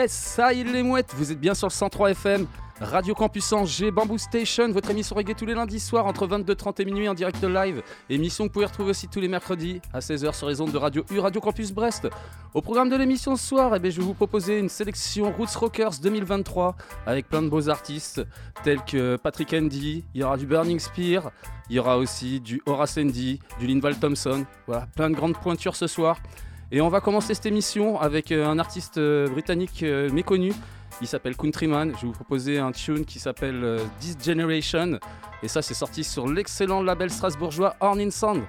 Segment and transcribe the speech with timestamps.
[0.00, 2.46] Yes, ça y est les mouettes, vous êtes bien sur le 103 FM,
[2.80, 6.84] Radio Campus Angers, Bamboo Station, votre émission reggae tous les lundis soirs entre 22h30 et
[6.86, 7.82] minuit en direct live.
[8.08, 10.78] Émission que vous pouvez retrouver aussi tous les mercredis à 16h sur les ondes de
[10.78, 12.08] Radio U, Radio Campus Brest.
[12.54, 15.54] Au programme de l'émission ce soir, eh bien, je vais vous proposer une sélection Roots
[15.54, 18.22] Rockers 2023 avec plein de beaux artistes
[18.64, 21.30] tels que Patrick Andy, il y aura du Burning Spear,
[21.68, 25.76] il y aura aussi du Horace Andy, du Linval Thompson, voilà, plein de grandes pointures
[25.76, 26.16] ce soir.
[26.72, 30.52] Et on va commencer cette émission avec euh, un artiste euh, britannique euh, méconnu.
[31.00, 31.92] Il s'appelle Countryman.
[31.96, 35.00] Je vais vous proposer un tune qui s'appelle This Generation.
[35.42, 38.42] Et ça, c'est sorti sur l'excellent label strasbourgeois Horn in Sound.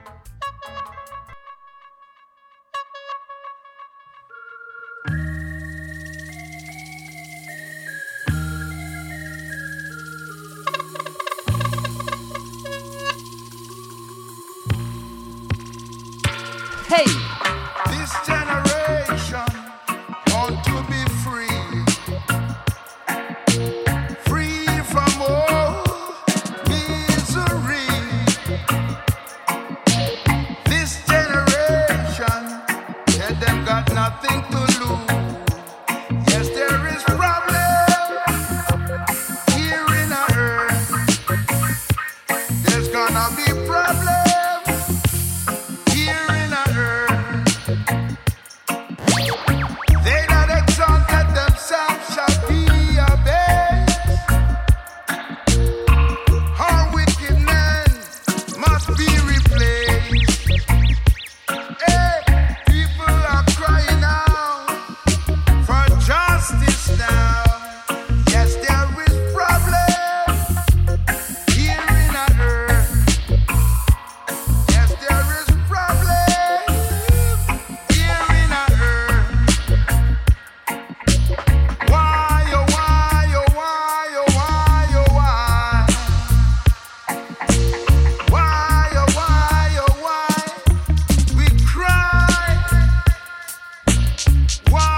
[94.70, 94.91] Why?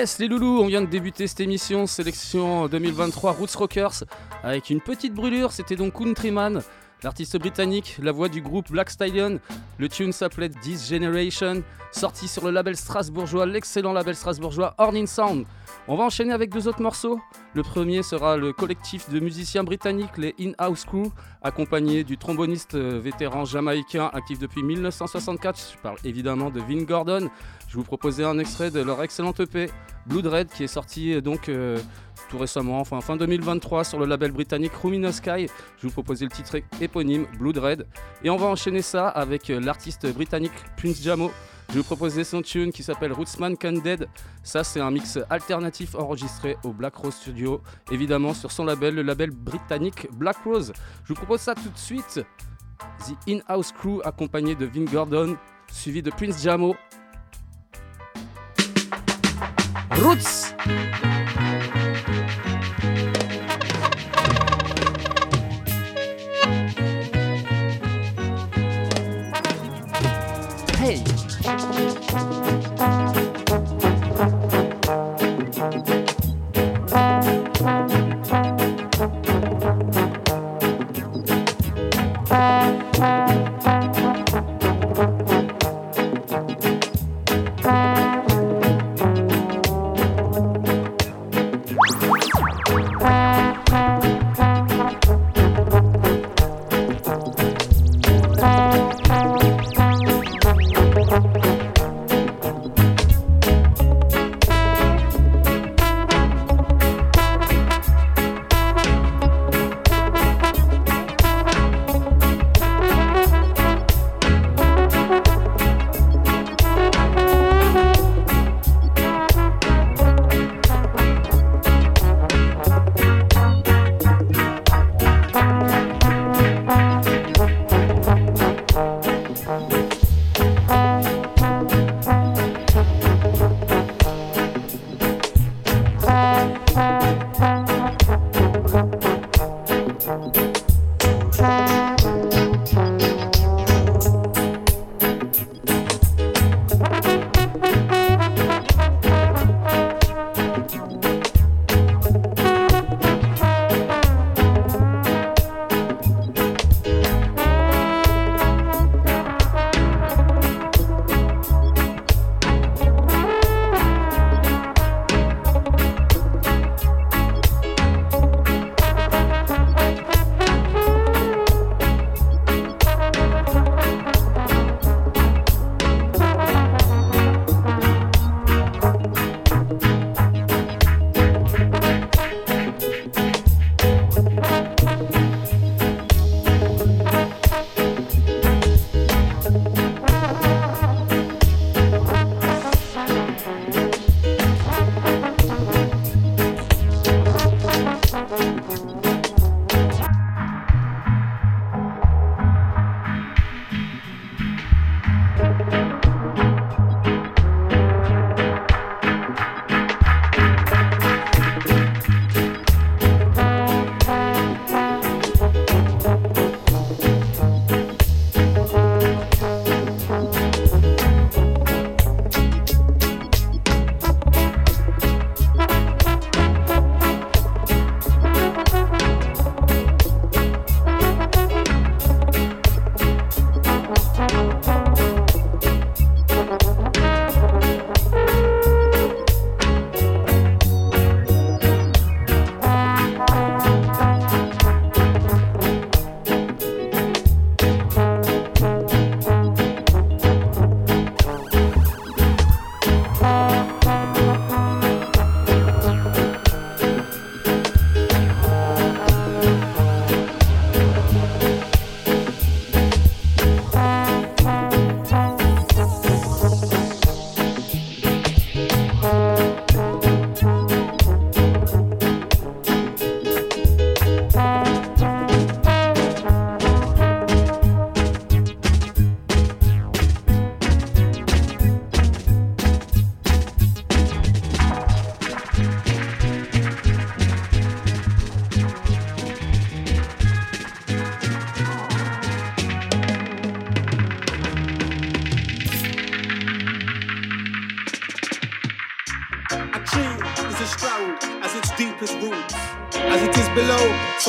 [0.00, 4.04] Yes les loulous, on vient de débuter cette émission sélection 2023 Roots Rockers
[4.42, 6.62] avec une petite brûlure, c'était donc Countryman,
[7.02, 9.40] l'artiste britannique, la voix du groupe Black Stallion.
[9.76, 11.62] Le tune s'appelait This Generation,
[11.92, 15.44] sorti sur le label strasbourgeois, l'excellent label strasbourgeois Horning Sound.
[15.86, 17.20] On va enchaîner avec deux autres morceaux.
[17.54, 21.10] Le premier sera le collectif de musiciens britanniques, les In-House Crew,
[21.42, 25.72] accompagné du tromboniste euh, vétéran jamaïcain actif depuis 1964.
[25.74, 27.28] Je parle évidemment de Vin Gordon.
[27.70, 29.70] Je vous proposais un extrait de leur excellente EP
[30.06, 31.78] Blood Red qui est sorti euh, donc euh,
[32.28, 35.46] tout récemment, enfin fin 2023 sur le label britannique Rumino Sky.
[35.78, 37.86] Je vous proposais le titre éponyme Blood Red.
[38.24, 41.30] Et on va enchaîner ça avec l'artiste britannique Prince Jamo
[41.72, 44.08] je vous proposer son tune qui s'appelle Rootsman Candid.
[44.42, 47.62] Ça, c'est un mix alternatif enregistré au Black Rose Studio,
[47.92, 50.72] évidemment sur son label, le label britannique Black Rose.
[51.04, 52.24] Je vous propose ça tout de suite.
[53.06, 55.36] The In-House Crew accompagné de Vin Gordon,
[55.70, 56.74] suivi de Prince Jamo.
[59.98, 60.52] Roots.
[70.78, 72.49] Hey.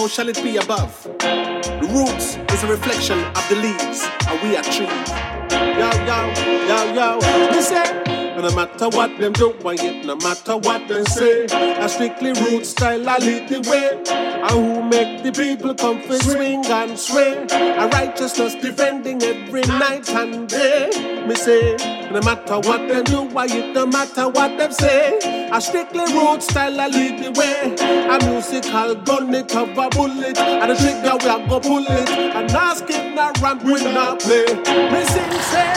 [0.01, 1.03] So shall it be above.
[1.19, 5.09] The roots is a reflection of the leaves, and we are trees.
[5.51, 6.19] Yo, yo,
[6.67, 7.17] yo, yo.
[7.51, 8.21] Listen.
[8.41, 12.65] No matter what them do, I yet no matter what them say, a strictly root
[12.65, 14.01] style I lead the way.
[14.09, 17.45] And who make the people come for swing and sway.
[17.51, 20.89] A righteousness defending every night and day.
[21.27, 21.75] Me say,
[22.11, 25.19] no matter what them do, I yet no matter what them say,
[25.53, 27.75] a strictly root style I lead the way.
[28.07, 32.09] A musical gun it a bullet, and the trigger we a go pull it.
[32.09, 34.45] And ask it not ramp we not play.
[34.45, 35.73] Me sing say,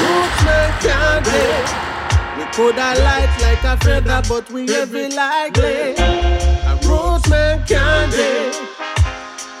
[0.00, 1.92] roots make candy.
[2.38, 5.98] We coulda light like a feather, but we heavy like lead.
[5.98, 8.56] A roots man candy.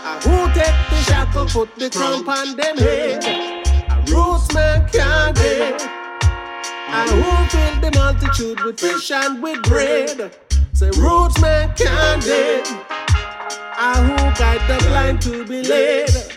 [0.04, 3.24] A who take the shackle, put the crown on them head.
[3.90, 5.91] A roots man candy.
[6.94, 10.36] A who fill the multitude with fish and with bread.
[10.74, 12.62] Say roots man candy.
[13.78, 16.31] A who guide the blind to be led.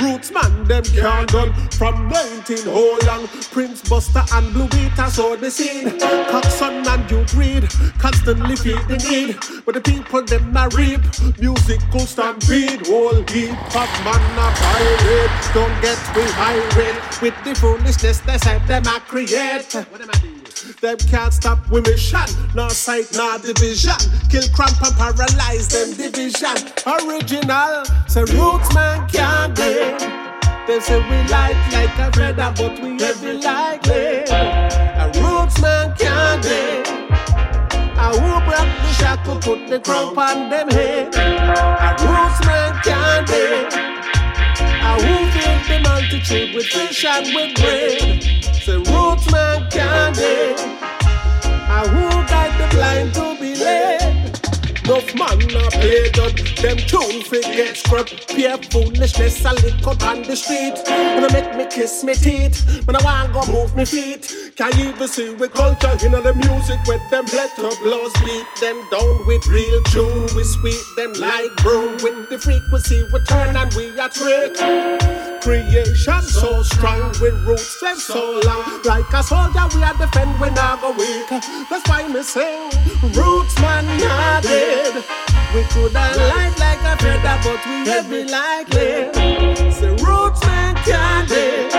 [0.00, 3.26] Roots man, them can't done from 19 whole long.
[3.52, 5.88] Prince Buster and Blue Beater saw the scene.
[6.30, 9.36] Coxsone and Duke Reid, constantly feed the need.
[9.64, 11.00] But the people them not reap,
[11.40, 12.86] musical stampede.
[12.86, 15.30] Whole heap of man a pirate.
[15.54, 20.37] Don't get me irate with the foolishness they said them a create.
[20.76, 22.20] Them can't stop we mission,
[22.54, 23.96] no sight, no division.
[24.28, 26.56] Kill, cramp and paralyze them division.
[26.86, 29.98] Original, say roots man can't get.
[30.66, 34.28] They say we light like a feather, but we heavy like lead.
[34.28, 36.86] A roots man can't get.
[37.96, 41.14] A who broke the shackle, put the crown on them head.
[41.16, 43.74] A roots man can't get.
[44.84, 48.37] A who filled the multitude with fish and with bread.
[48.68, 50.18] Say roots man can't.
[50.18, 53.97] A who guide the blind to be led.
[54.88, 56.32] Enough man not play done.
[56.62, 58.26] Them tune fi get scrubbed.
[58.28, 60.80] Pure foolishness I lick up on the street.
[60.88, 62.86] When I make me kiss me teeth.
[62.86, 64.32] When I want go move me feet.
[64.56, 68.82] Can you even see we culture in the music with them let blows beat them
[68.90, 70.24] down with real tune.
[70.34, 74.56] We sweet them like broom with the frequency we turn and we are trick.
[75.42, 78.80] Creation so strong with roots them so long.
[78.84, 81.28] Like a soldier we are defend we not go weak.
[81.68, 82.70] That's why me sing
[83.12, 84.77] roots man not dead.
[85.54, 89.72] We coulda light like a feather, but we heavy like lead.
[89.74, 91.72] Say roots man can't dead.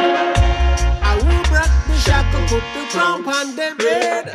[1.02, 4.26] I will break the shackle, put the crown on them head.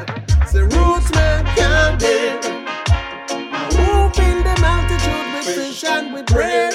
[0.49, 2.45] Say roots man can't dead.
[3.29, 6.75] I will fill the multitude with fish and with bread.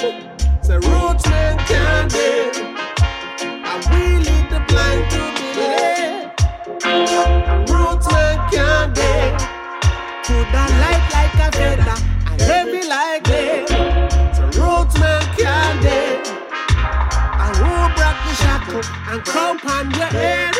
[0.62, 2.56] Say roots man can't dead.
[3.66, 6.38] I will lead the blind to be led.
[7.70, 8.94] Roots man can't
[10.28, 11.50] like a
[12.88, 13.20] like.
[17.42, 18.18] I will break
[19.94, 20.56] the and.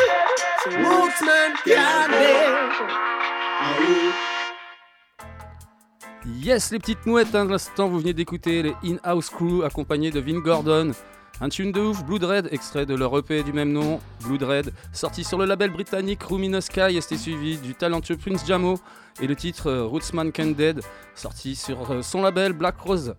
[6.42, 10.20] Yes, les petites mouettes, hein, de l'instant, vous venez d'écouter les In-House Crew accompagnés de
[10.20, 10.92] Vin Gordon.
[11.40, 14.72] Un tune de ouf, Blood Red, extrait de leur EP du même nom, Blood Red,
[14.92, 18.78] sorti sur le label britannique Luminous Sky et c'était suivi du talentueux Prince Jamo
[19.20, 20.80] et le titre euh, Rootsman Can Dead,
[21.14, 23.14] sorti sur euh, son label Black Rose.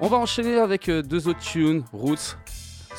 [0.00, 2.36] On va enchaîner avec euh, deux autres tunes, Roots.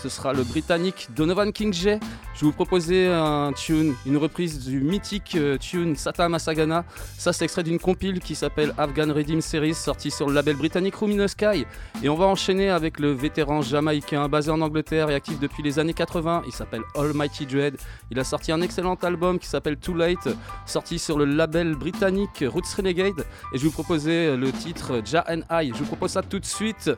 [0.01, 1.99] Ce sera le britannique Donovan King J.
[2.35, 6.85] Je vous proposer un tune, une reprise du mythique euh, tune Satan Masagana.
[7.17, 10.99] Ça, c'est extrait d'une compile qui s'appelle Afghan Redeem Series, sortie sur le label britannique
[10.99, 11.65] Luminous Sky.
[12.03, 15.79] Et on va enchaîner avec le vétéran jamaïcain basé en Angleterre et actif depuis les
[15.79, 16.43] années 80.
[16.45, 17.77] Il s'appelle Almighty Dread.
[18.11, 20.27] Il a sorti un excellent album qui s'appelle Too Late,
[20.65, 23.25] sorti sur le label britannique Roots Renegade.
[23.53, 25.71] Et je vous proposer le titre Ja and I.
[25.73, 26.91] Je vous propose ça tout de suite.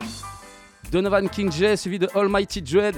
[0.90, 2.94] Donovan King J suivi de Almighty Dread.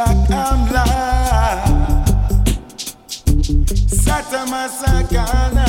[0.00, 0.84] Lakamla.
[4.04, 5.68] Satama sakana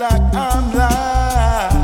[0.00, 0.90] lakamla.
[1.72, 1.83] Ooh,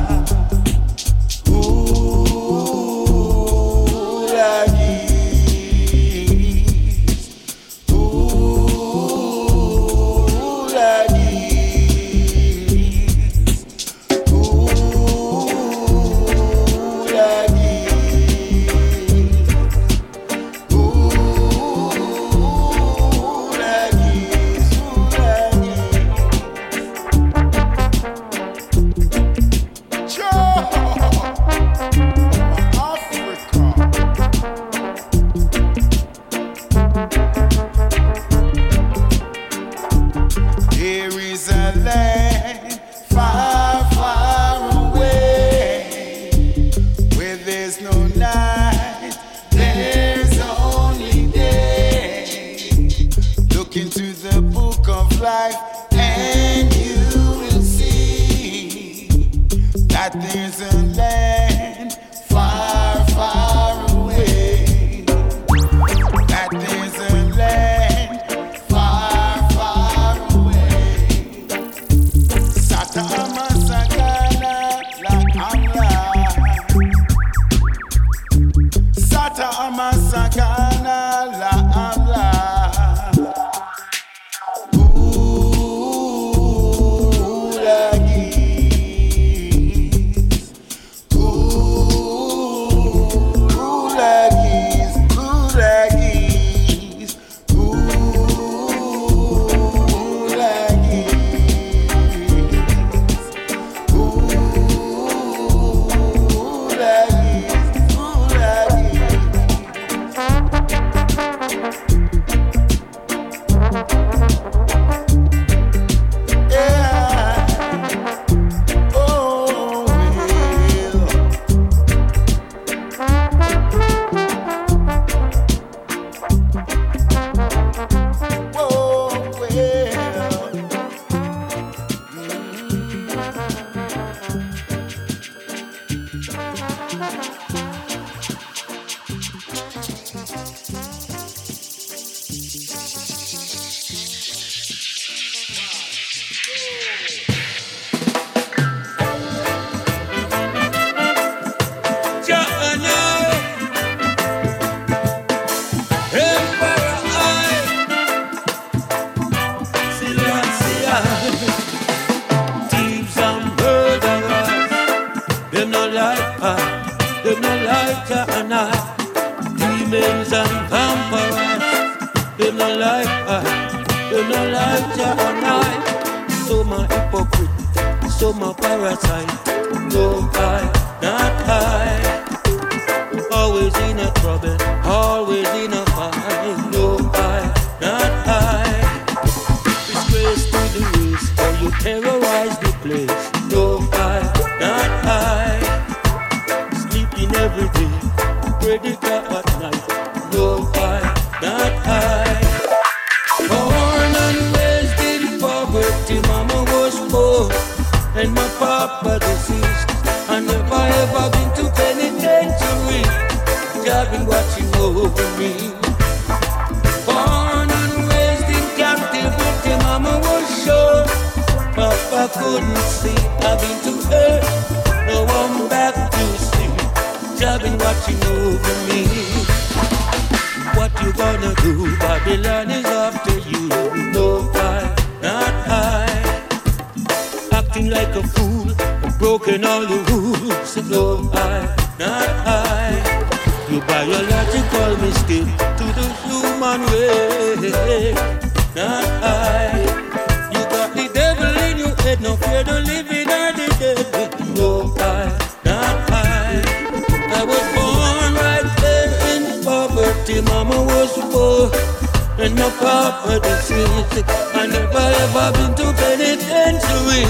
[262.70, 264.24] my papa deceased.
[264.54, 267.24] I never ever been to penitentiary.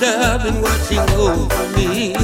[0.00, 2.14] They have been watching over me.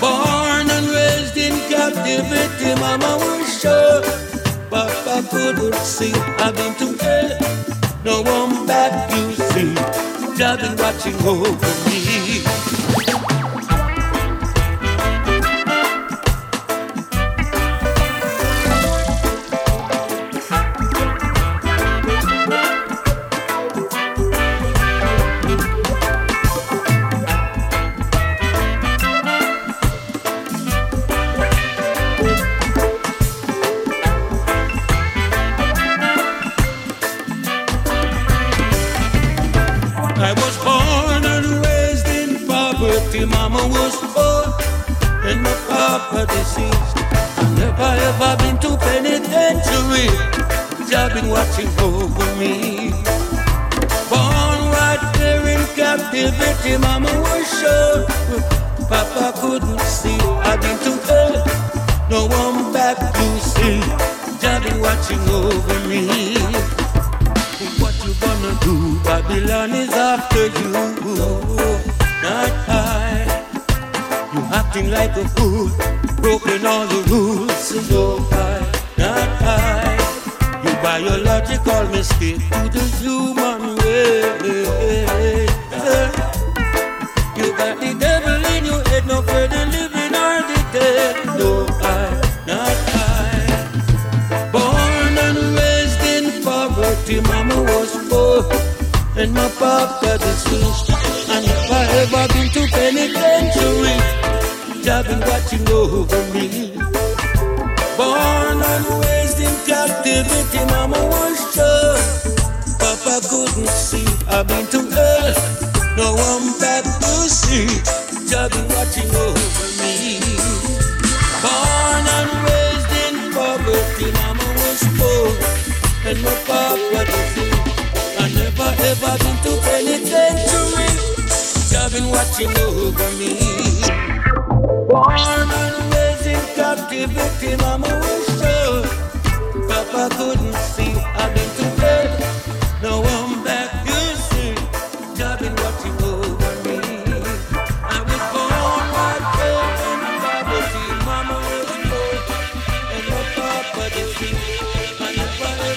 [0.00, 4.02] Born and raised in captivity, mama was sure.
[4.70, 6.12] Papa couldn't see.
[6.38, 7.38] I've been to hell.
[8.04, 9.74] No one back, you see.
[10.36, 11.50] They've been watching over
[11.88, 12.25] me.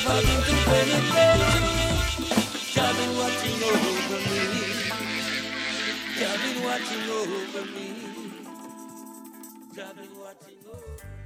[0.06, 0.56] Been to
[2.96, 4.44] been watching over me.
[6.20, 7.88] They've been watching over me.
[9.76, 11.19] They've been watching over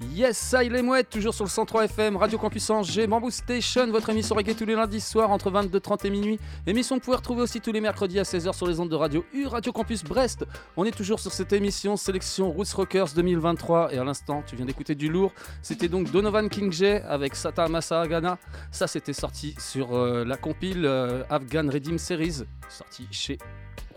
[0.00, 3.86] Yes, ça il est mouette, toujours sur le 103 FM, Radio Campus Angers, Bamboo Station,
[3.90, 6.38] votre émission reggae tous les lundis soirs entre 22h30 et minuit.
[6.66, 8.94] Émission que vous pouvez retrouver aussi tous les mercredis à 16h sur les ondes de
[8.94, 10.44] Radio U, Radio Campus Brest.
[10.76, 14.66] On est toujours sur cette émission sélection Roots Rockers 2023 et à l'instant tu viens
[14.66, 15.32] d'écouter du lourd.
[15.62, 18.36] C'était donc Donovan King J avec Sata Masahagana.
[18.70, 23.38] Ça c'était sorti sur euh, la compile euh, Afghan Redeem Series, sorti chez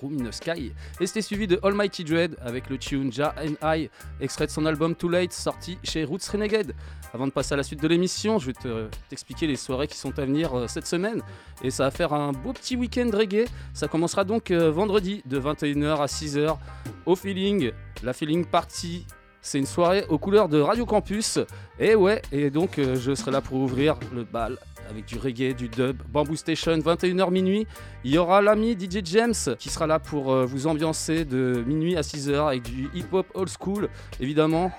[0.02, 0.72] Room in the Sky.
[1.00, 3.90] Et c'était suivi de Almighty Dread avec le tune Ja and I,
[4.22, 6.74] extrait de son album Too Late, sorti chez Roots Renegade.
[7.14, 9.98] Avant de passer à la suite de l'émission, je vais te- t'expliquer les soirées qui
[9.98, 11.22] sont à venir euh, cette semaine.
[11.64, 13.46] Et ça va faire un beau petit week-end reggae.
[13.74, 16.58] Ça commencera donc euh, vendredi de 21h à 6h
[17.06, 17.72] au Feeling,
[18.04, 19.06] la Feeling Party.
[19.42, 21.40] C'est une soirée aux couleurs de Radio Campus.
[21.80, 24.58] Et ouais, et donc euh, je serai là pour ouvrir le bal
[24.90, 27.68] avec du reggae, du dub, Bamboo Station, 21h minuit.
[28.04, 31.96] Il y aura l'ami DJ James qui sera là pour euh, vous ambiancer de minuit
[31.96, 33.90] à 6h avec du hip-hop old school.
[34.20, 34.72] Évidemment,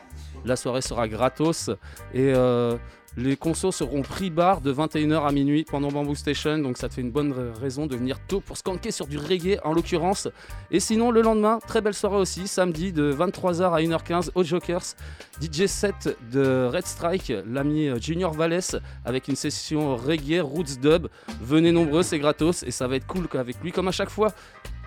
[0.45, 1.71] la soirée sera gratos
[2.13, 2.77] et euh,
[3.17, 6.59] les consos seront prix bar de 21h à minuit pendant Bamboo Station.
[6.59, 9.19] Donc ça te fait une bonne ra- raison de venir tôt pour skanker sur du
[9.19, 10.29] reggae en l'occurrence.
[10.71, 14.95] Et sinon, le lendemain, très belle soirée aussi, samedi de 23h à 1h15 au Jokers.
[15.43, 18.61] DJ set de Red Strike, l'ami euh, Junior Valles
[19.05, 21.09] avec une session reggae roots dub.
[21.41, 24.33] Venez nombreux, c'est gratos et ça va être cool avec lui comme à chaque fois.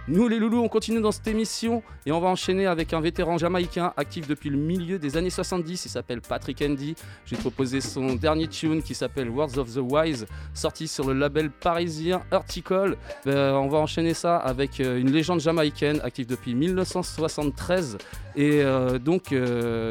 [0.09, 3.37] Nous les loulous, on continue dans cette émission et on va enchaîner avec un vétéran
[3.37, 5.85] jamaïcain actif depuis le milieu des années 70.
[5.85, 6.95] Il s'appelle Patrick Andy.
[7.25, 11.49] J'ai proposé son dernier tune qui s'appelle Words of the Wise, sorti sur le label
[11.49, 12.97] parisien Urtical.
[13.27, 17.97] Euh, on va enchaîner ça avec euh, une légende jamaïcaine active depuis 1973
[18.35, 19.33] et euh, donc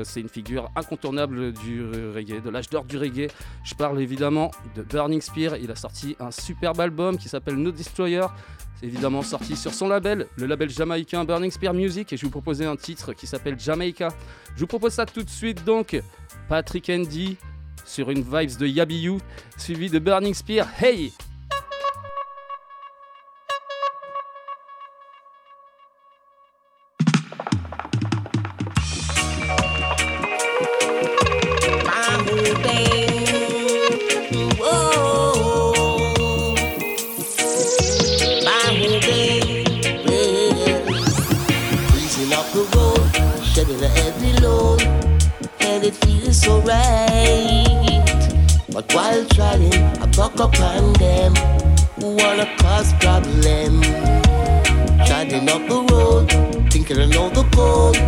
[0.05, 1.83] c'est une figure incontournable du
[2.15, 3.29] reggae, de l'âge d'or du reggae.
[3.65, 5.57] Je parle évidemment de Burning Spear.
[5.57, 8.27] Il a sorti un superbe album qui s'appelle No Destroyer.
[8.83, 12.65] Évidemment sorti sur son label, le label jamaïcain Burning Spear Music, et je vous proposer
[12.65, 14.09] un titre qui s'appelle Jamaica.
[14.57, 16.01] Je vous propose ça tout de suite donc.
[16.49, 17.37] Patrick Andy,
[17.85, 19.19] sur une vibes de Yabiyu,
[19.57, 20.69] suivi de Burning Spear.
[20.81, 21.13] Hey!
[46.43, 48.03] It feels so right.
[48.73, 51.35] But while trying, I buck up on them
[52.01, 53.83] who wanna cause problem.
[55.07, 56.31] Treading up the road,
[56.71, 57.99] thinking I know the code.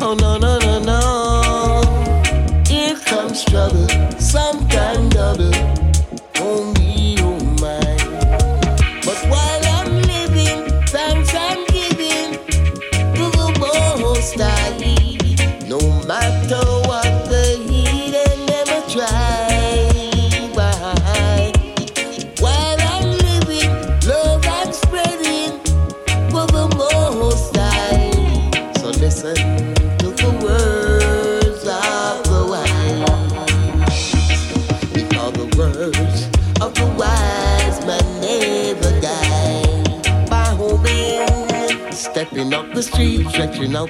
[0.00, 2.62] Oh no no no no!
[2.66, 5.83] Here comes trouble, some kind double.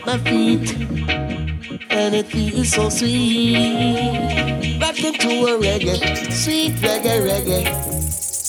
[0.04, 0.74] My feet,
[1.90, 4.78] and it feels so sweet.
[4.80, 7.66] Rocking to a reggae, sweet reggae, reggae,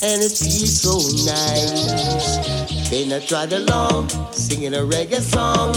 [0.04, 2.90] and it feels so nice.
[2.90, 5.76] Then I tried along, singing a reggae song,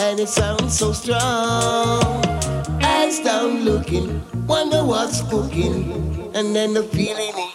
[0.00, 2.02] and it sounds so strong.
[2.82, 7.53] Eyes down looking, wonder what's cooking, and then the feeling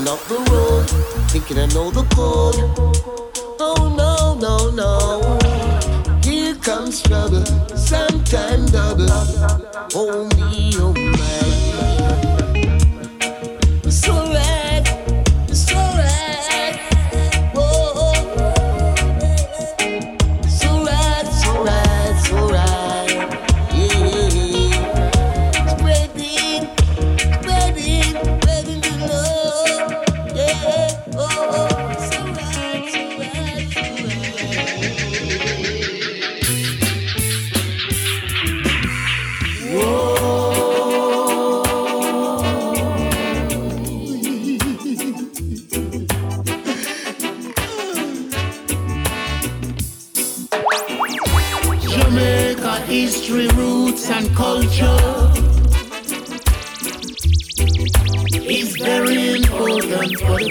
[0.00, 0.86] Stepping up the road,
[1.30, 3.09] thinking I know the code.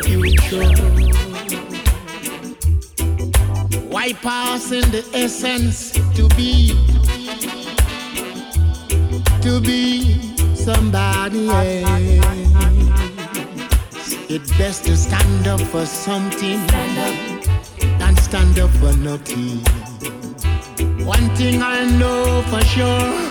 [0.04, 0.70] Future.
[3.90, 6.74] Why passing the essence to be,
[9.42, 12.60] to be somebody else?
[14.30, 16.60] It's best to stand up for something
[17.82, 19.60] and stand up for nothing.
[21.06, 23.29] One thing I know for sure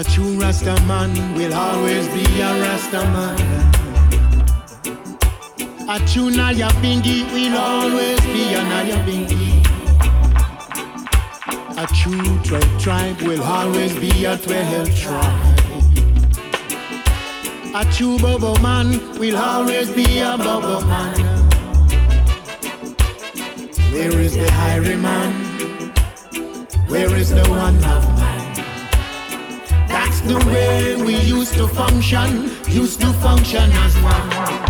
[0.00, 3.38] A true Rasta man will always be a Rasta man.
[5.90, 9.60] A true Naya Bingi will always be a Nyabinghi
[11.76, 15.58] A true 12 tribe will always be a 12 tribe.
[17.74, 21.14] A true Bobo man will always be a Bobo man.
[23.92, 25.32] Where is the highwayman?
[26.88, 28.19] Where is the one of
[30.30, 34.69] the way we used to function, used to function as one.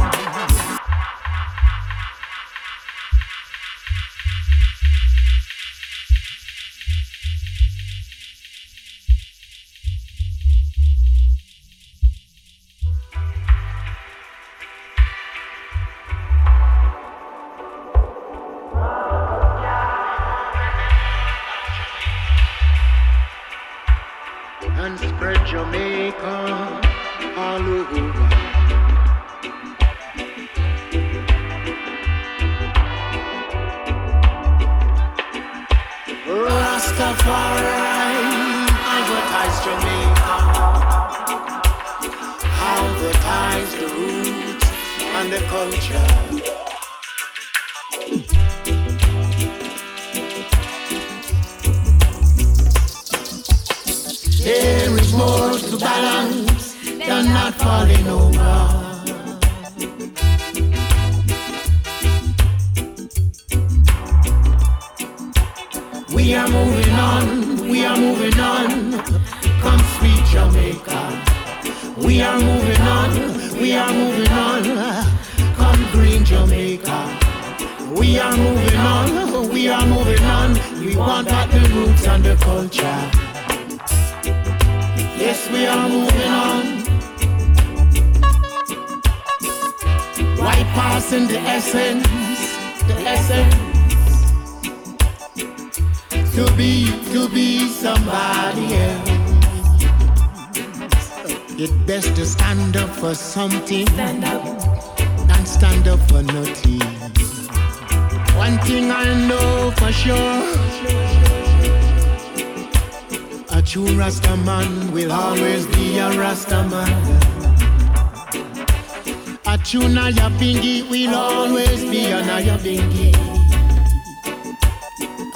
[120.51, 123.15] Bingi will always be a Nyabinghi.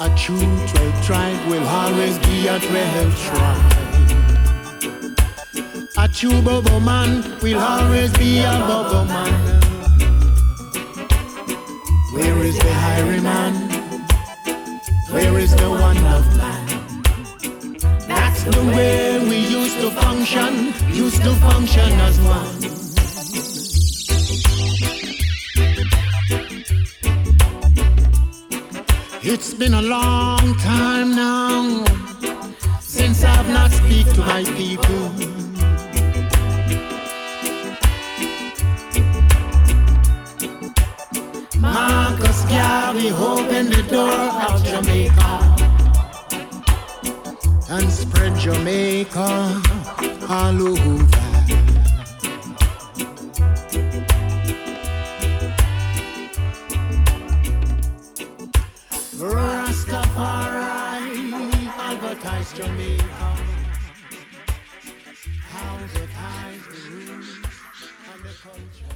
[0.01, 3.73] A true 12 tribe will always be a 12 tribe.
[5.99, 9.61] A true Bobo man will always be a Bobo man.
[12.11, 13.53] Where is the highwayman?
[15.11, 16.65] Where is the one of man?
[18.05, 22.54] That's the way we used to function, used to function as one.
[29.27, 31.83] It's been a long time now
[32.79, 35.09] since I've not speak to my people.
[41.59, 45.33] Marcus Garvey opened the door of Jamaica
[47.71, 49.59] and spread Jamaica
[50.29, 51.24] all over.
[66.89, 67.49] Roots
[68.13, 68.95] and the culture?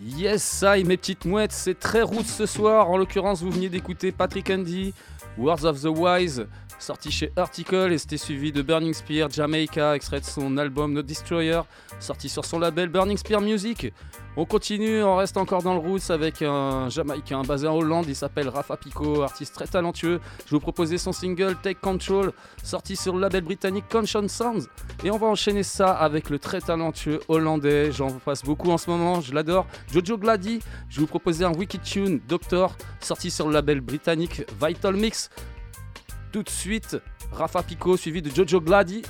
[0.00, 2.88] Yes, I, mes petites mouettes, c'est très route ce soir.
[2.90, 4.94] En l'occurrence, vous veniez d'écouter Patrick Andy,
[5.36, 6.46] Words of the Wise,
[6.78, 11.02] sorti chez Article, et c'était suivi de Burning Spear, Jamaica, extrait de son album No
[11.02, 11.60] Destroyer,
[12.00, 13.92] sorti sur son label Burning Spear Music.
[14.36, 18.14] On continue, on reste encore dans le roots avec un Jamaïcain basé en Hollande, il
[18.14, 20.20] s'appelle Rafa Pico, artiste très talentueux.
[20.46, 24.68] Je vous proposais son single Take Control, sorti sur le label britannique Conscious Sounds.
[25.02, 28.88] Et on va enchaîner ça avec le très talentueux hollandais, j'en passe beaucoup en ce
[28.88, 30.60] moment, je l'adore, Jojo Glady.
[30.88, 35.30] Je vous proposais un Wicked Tune, Doctor, sorti sur le label britannique Vital Mix.
[36.32, 36.98] Tout de suite,
[37.32, 39.02] Rafa Pico suivi de Jojo Glady.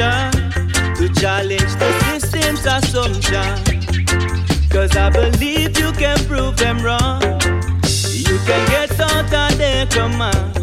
[0.00, 3.52] Your gumption to challenge the system's assumption.
[4.70, 7.22] Cause I believe you can prove them wrong.
[7.22, 10.56] You can get out of their command.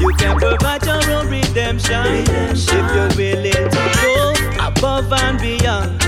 [0.00, 2.04] You can provide your own redemption.
[2.06, 4.34] If you're willing to go
[4.66, 6.02] above and beyond,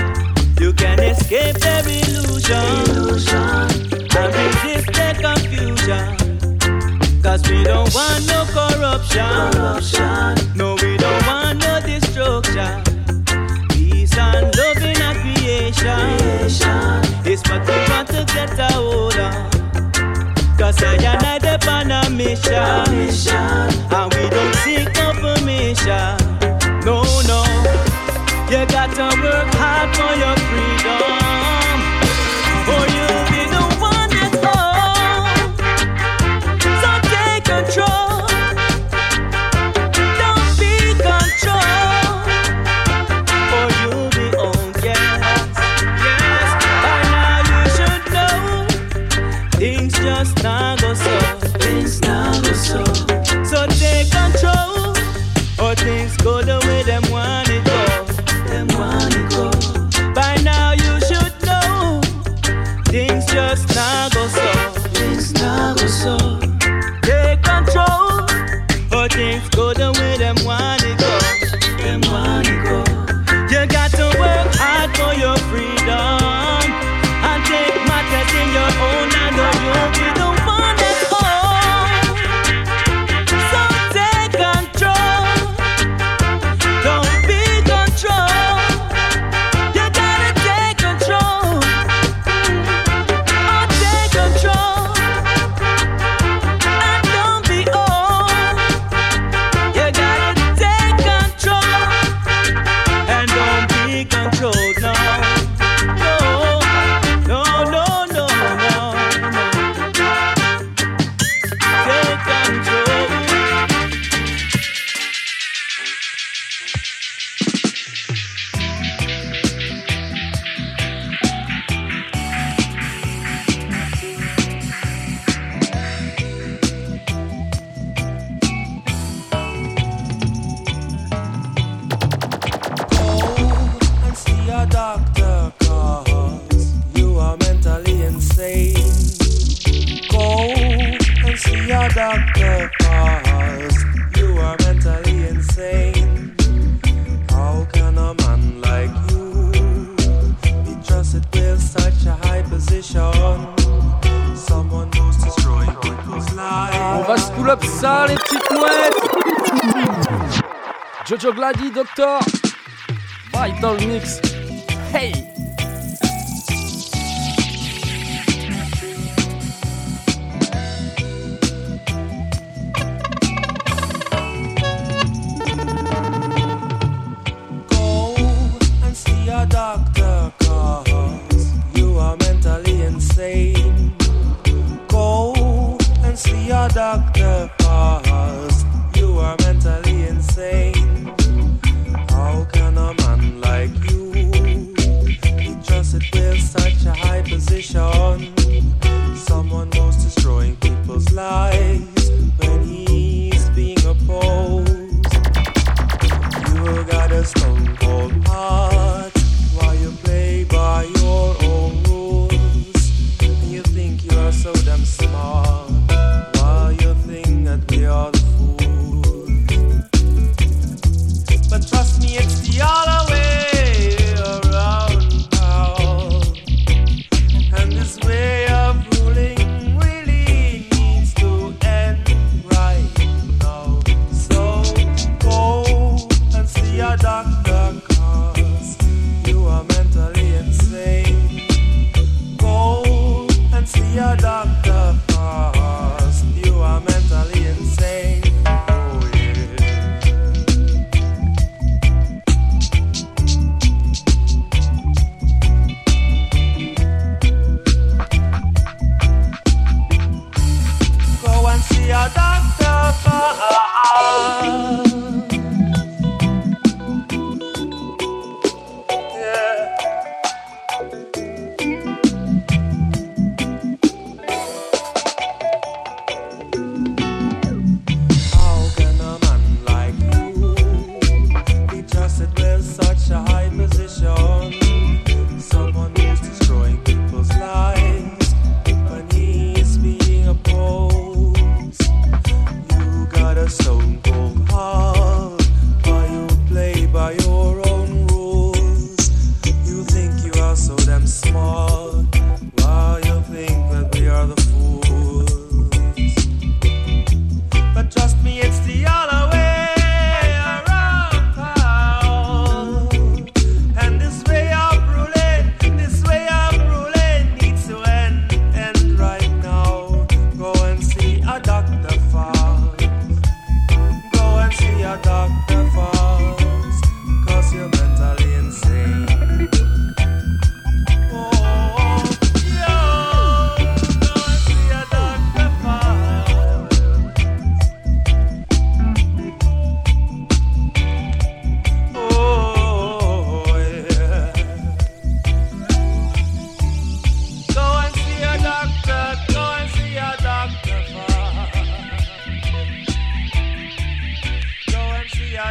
[0.59, 2.59] you can escape their illusion
[4.15, 6.05] and resist their confusion.
[7.23, 9.53] Cause we don't want no corruption.
[10.55, 10.75] No,
[17.25, 19.51] It's what we want to get a hold on.
[20.57, 23.33] Cause I and I dep on mission.
[23.33, 25.13] And we don't seek no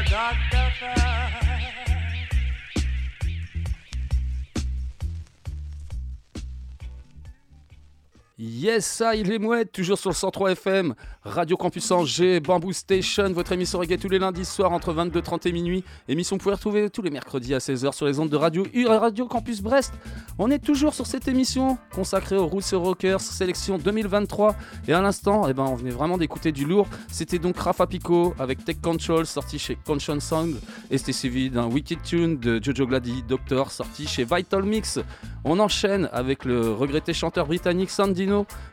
[0.01, 1.22] doctor.
[8.45, 13.31] Yes, ça, il est mouette, toujours sur le 103 FM, Radio Campus Angers, Bamboo Station,
[13.33, 15.85] votre émission reggae tous les lundis soirs entre 22h30 et minuit.
[16.09, 18.67] Émission que vous pouvez retrouver tous les mercredis à 16h sur les ondes de Radio
[18.75, 19.93] U Radio Campus Brest.
[20.41, 24.57] On est toujours sur cette émission consacrée aux Roots Rockers, sélection 2023.
[24.89, 26.89] Et à l'instant, eh ben, on venait vraiment d'écouter du lourd.
[27.13, 30.57] C'était donc Rafa Pico avec Tech Control, sorti chez Conscience Sound.
[30.91, 34.99] Et c'était suivi d'un Wicked Tune de Jojo Glady, Doctor, sorti chez Vital Mix.
[35.45, 37.91] On enchaîne avec le regretté chanteur britannique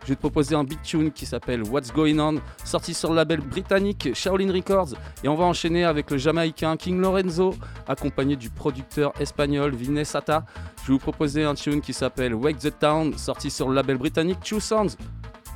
[0.04, 3.18] Je vais te proposer un beat tune qui s'appelle What's Going On, sorti sur le
[3.18, 4.96] label britannique Shaolin Records.
[5.24, 7.54] Et on va enchaîner avec le jamaïcain King Lorenzo,
[7.88, 10.46] accompagné du producteur espagnol Vinesata.
[10.84, 13.98] Je vais vous proposer un tune qui s'appelle Wake the Town, sorti sur le label
[13.98, 14.96] britannique Two Sounds.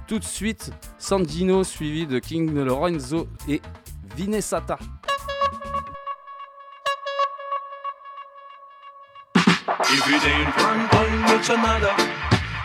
[0.07, 3.61] Tout de suite, Sandino suivi de King Lorenzo et
[4.15, 4.77] Vinesata.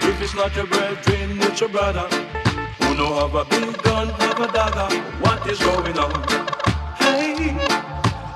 [0.08, 2.08] If it's not your brethren, it's your brother.
[2.80, 4.88] Who know have a big gun, have a dagger.
[5.20, 6.12] What is going on?
[6.96, 7.52] Hey,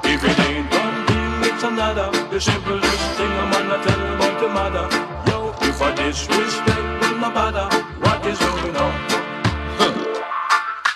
[0.05, 2.11] if it ain't one thing, it's another.
[2.29, 4.87] The simplest thing a man I tell about the mother.
[5.31, 7.69] Yo, if I disrespect, will not bother.
[8.05, 8.95] What is going on?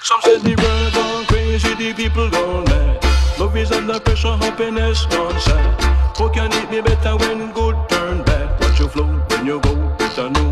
[0.03, 3.03] Some say the world gone crazy, the people gone mad.
[3.39, 5.83] Love is under pressure, happiness gone sad.
[6.19, 8.61] How can it be better when good turn bad?
[8.61, 10.46] Watch your flow when you go, better know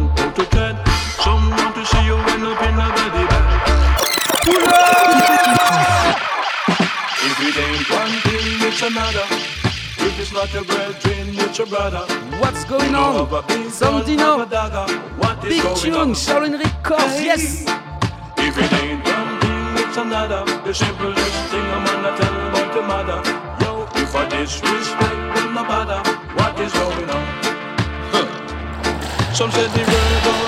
[7.26, 9.24] If it ain't one thing, it's another.
[10.06, 12.04] If it's not your brethren, it's your brother.
[12.38, 13.26] What's going on?
[13.70, 14.44] Sandino,
[15.40, 17.64] Big Tune, Shaolin Records, yes!
[18.36, 20.44] If it ain't one thing, it's another.
[20.64, 23.18] The simplest thing a man I tell about the mother.
[23.64, 26.00] Yo, if I disrespect, will not bother.
[26.36, 27.24] What is going on?
[29.34, 30.43] Some said the world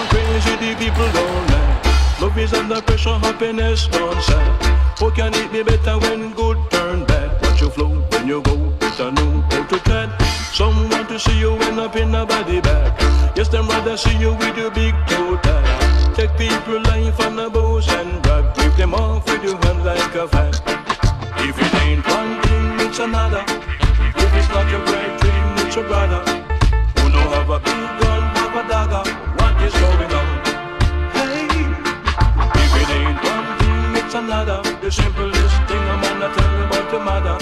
[2.39, 4.63] is under pressure, happiness gone sad.
[4.99, 7.31] How can it be better when good turn bad?
[7.43, 10.11] Watch your flow when you go, better know how to tread.
[10.53, 12.93] Some want to see you end up in a body bag.
[13.37, 16.15] Yes, them rather see you with your big toe tag.
[16.15, 18.45] Take people life on a boss and brag.
[18.59, 20.55] Rip them off with your hand like a fag.
[21.49, 23.45] If it ain't one thing, it's another.
[23.47, 26.23] If it's not your brethren, it's your brother.
[27.01, 29.11] Who know have a big gun, have a dagger.
[29.37, 30.26] What is going on?
[34.17, 37.37] The simplest thing a man I tell about the mother.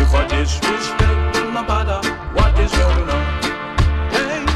[0.00, 1.98] If I disrespect, will not bother.
[2.34, 3.24] What is going on?
[4.14, 4.46] Hey,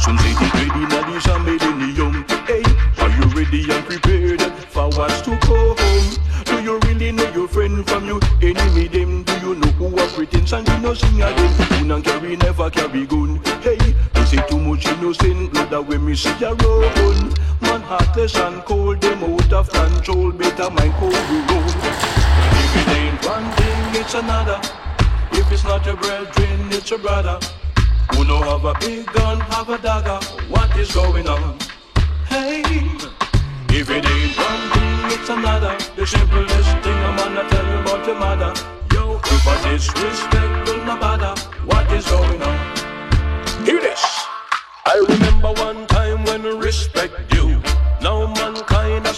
[0.00, 2.34] some say the in the are made in the.
[2.50, 2.64] Hey,
[2.98, 5.76] are you ready and prepared for what's to come?
[6.46, 8.88] Do you really know your friend from your enemy?
[8.88, 11.52] Them do you know who are pretend and you know sing again?
[11.78, 13.40] Who not carry never carry gun.
[13.62, 13.78] Hey,
[14.16, 17.32] you say too much innocent blood that when me see a run.
[17.82, 20.32] Heartless and cold, them out of control.
[20.32, 21.42] Better mind cold you.
[22.58, 24.60] If it ain't one thing, it's another.
[25.32, 27.38] If it's not your brethren, it's your brother.
[28.12, 30.18] Who know have a big gun, have a dagger.
[30.48, 31.58] What is going on?
[32.26, 32.62] Hey,
[33.70, 35.76] if it ain't one thing, it's another.
[35.94, 38.52] The simplest thing a man I tell you about your mother.
[38.92, 41.40] Yo, if I disrespect, will not bother.
[41.66, 42.58] What is going on?
[43.64, 44.02] Hear this.
[44.86, 46.95] I remember one time when respect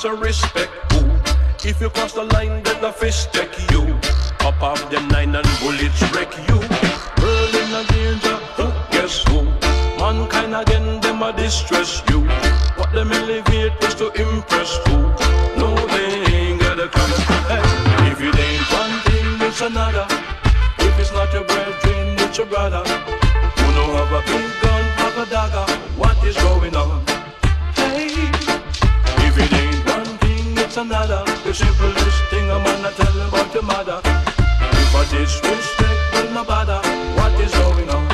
[0.05, 1.68] mankind a respect who.
[1.68, 3.99] If you cross the line, then the fist check you.
[4.38, 6.57] Pop off them nine and bullets wreck you.
[7.22, 9.42] World in a danger, who guess who?
[9.99, 12.20] Mankind again, them a distress you.
[12.76, 14.99] What them elevate is to impress who?
[15.59, 17.18] No, they ain't got a clue.
[17.49, 17.62] Hey,
[18.12, 20.07] if it ain't one thing, it's another.
[20.78, 23.18] If it's not your brethren, it's your brother.
[30.79, 31.24] It's another.
[31.43, 34.01] The simplest thing a man I tell about your mother.
[34.05, 36.81] If I disrespect, will not bother.
[37.16, 38.07] What is going on?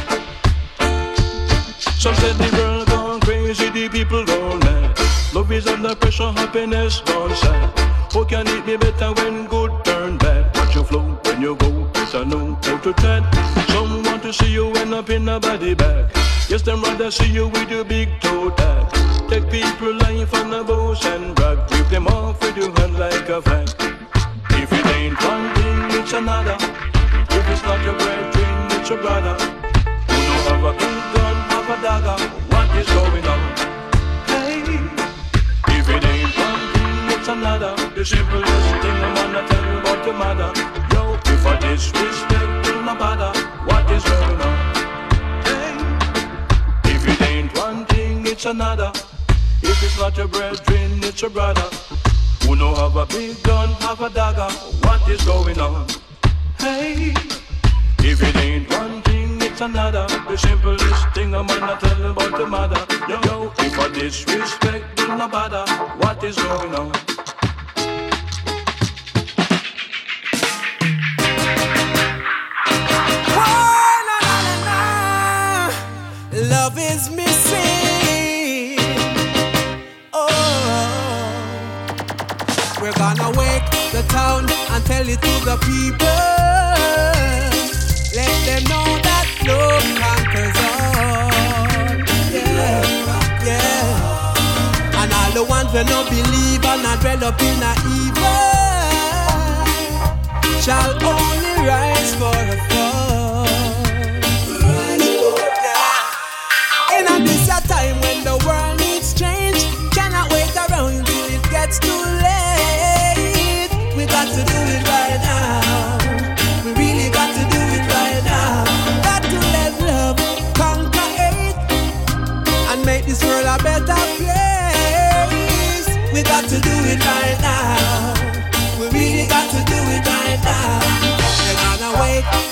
[1.98, 4.98] Some said the world gone crazy, the people gone mad.
[5.34, 7.78] Love is under pressure, happiness gone sad.
[8.12, 10.56] How can it be better when good turn bad?
[10.56, 13.24] Watch your flow when you go, better know how to tread.
[13.68, 16.10] Some want to see you end up in a body bag.
[16.48, 18.92] Yes, them rather see you with your big toe tag.
[19.28, 21.73] Take people life on a boss and brag.
[21.94, 23.68] Them off with your hand like a flag.
[24.50, 26.56] If it ain't one thing, it's another.
[27.30, 29.34] If it's not your brethren, it's your brother.
[30.10, 32.18] Who know have a big gun, have a dagger.
[32.50, 33.42] What is going on?
[34.26, 34.58] Hey,
[35.78, 37.76] if it ain't one thing, it's another.
[37.94, 40.50] The simplest thing a man I tell you about your mother.
[40.90, 43.38] Yo, if I disrespect, will not bother.
[43.70, 44.58] What is going on?
[45.46, 48.90] Hey, if it ain't one thing, it's another.
[49.62, 51.83] If it's not your brethren, it's your brother.
[52.46, 54.52] Who know have a big gun, have a dagger.
[54.82, 55.86] What is going on?
[56.58, 57.14] Hey,
[58.00, 60.06] if it ain't one thing, it's another.
[60.28, 62.86] The simplest thing a man a tell about the mother.
[63.08, 65.64] Yo, yo, if I disrespect, do not bother.
[65.98, 66.92] What is going on?
[76.50, 77.53] Love is missing.
[82.84, 86.20] We're gonna wake the town and tell it to the people.
[88.12, 91.32] Let them know that love conquers all.
[92.30, 92.84] Yeah,
[93.48, 95.00] yeah.
[95.00, 97.72] And all the ones that don't believe and not dwell up in a
[98.04, 98.52] evil
[100.60, 102.73] shall only rise for a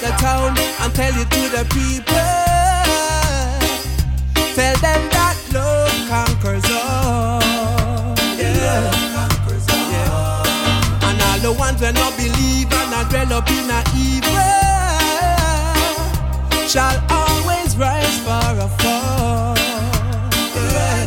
[0.03, 2.27] the town and tell it to the people.
[4.59, 7.39] Tell them that love conquers all.
[8.35, 8.51] Yeah.
[8.59, 8.91] Yeah.
[11.07, 14.35] And all the ones that not believe and not dwell up in a evil
[16.67, 19.55] shall always rise for a fall.
[20.51, 21.07] Yeah.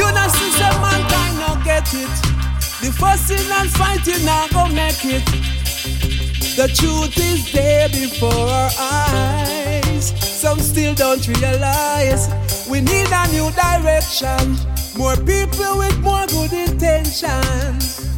[0.00, 0.28] You know,
[0.80, 2.14] mankind not get it.
[2.80, 5.55] The fussing and fighting now go make it.
[6.56, 10.08] The truth is there before our eyes.
[10.40, 12.30] Some still don't realize
[12.66, 14.56] we need a new direction.
[14.96, 18.08] More people with more good intentions.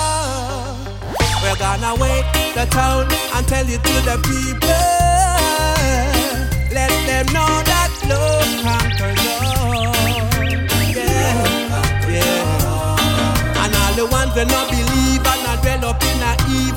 [1.45, 3.07] We're gonna wake the town
[3.37, 4.69] and tell it to the people.
[6.75, 9.24] Let them know that love conquers
[13.97, 16.74] the ones that not believe and not dwell up in a evil,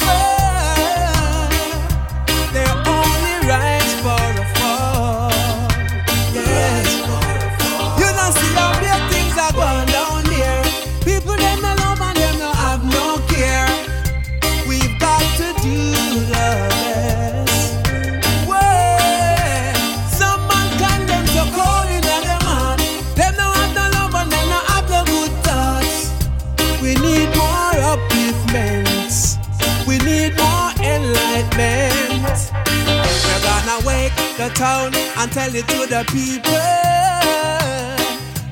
[34.47, 36.51] the town and tell it to the people.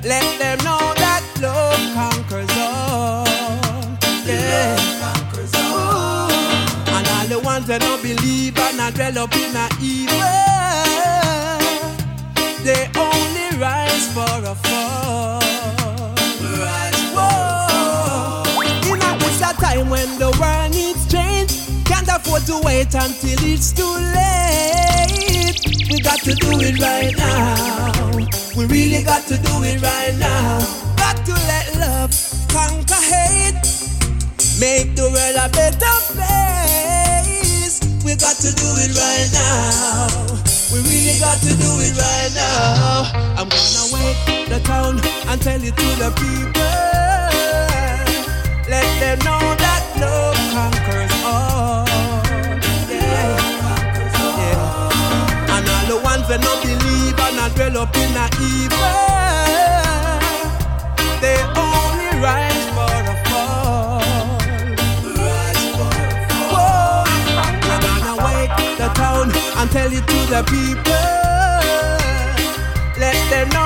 [0.03, 3.25] Let them know that love conquers all.
[4.25, 4.75] Yeah.
[5.55, 6.27] Ooh.
[6.95, 10.19] And all the ones that don't believe and not dwell up in a evil,
[12.63, 15.39] they only rise for a fall.
[17.15, 18.43] Whoa.
[18.91, 21.51] In a this a time when the world needs change,
[21.85, 25.74] can't afford to wait until it's too late.
[25.89, 28.11] We got to do it right now.
[28.57, 30.59] We really got to do it right now.
[30.97, 32.09] Got to let love
[32.49, 33.61] conquer hate.
[34.59, 37.79] Make the world a better place.
[38.03, 40.07] We got to do it right now.
[40.73, 43.11] We really got to do it right now.
[43.37, 46.65] I'm gonna wake the town and tell it to the people.
[48.67, 50.44] Let them know that love
[57.47, 58.79] not dwell up in a evil,
[61.21, 64.01] they only rise for a fall.
[66.53, 67.03] Whoa.
[67.67, 70.93] We're gonna wake the town and tell it to the people.
[72.99, 73.64] Let them know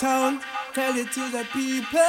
[0.00, 0.40] town,
[0.72, 2.00] tell it to the people.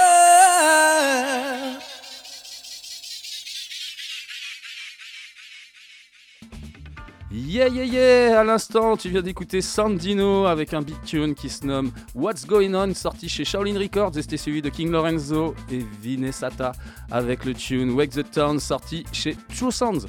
[7.33, 11.65] Yeah yeah yeah À l'instant, tu viens d'écouter Sandino avec un beat tune qui se
[11.65, 15.85] nomme What's Going On, sorti chez Shaolin Records et c'était suivi de King Lorenzo et
[16.01, 16.73] Vinesata
[17.09, 20.07] avec le tune Wake the Town, sorti chez True Sounds.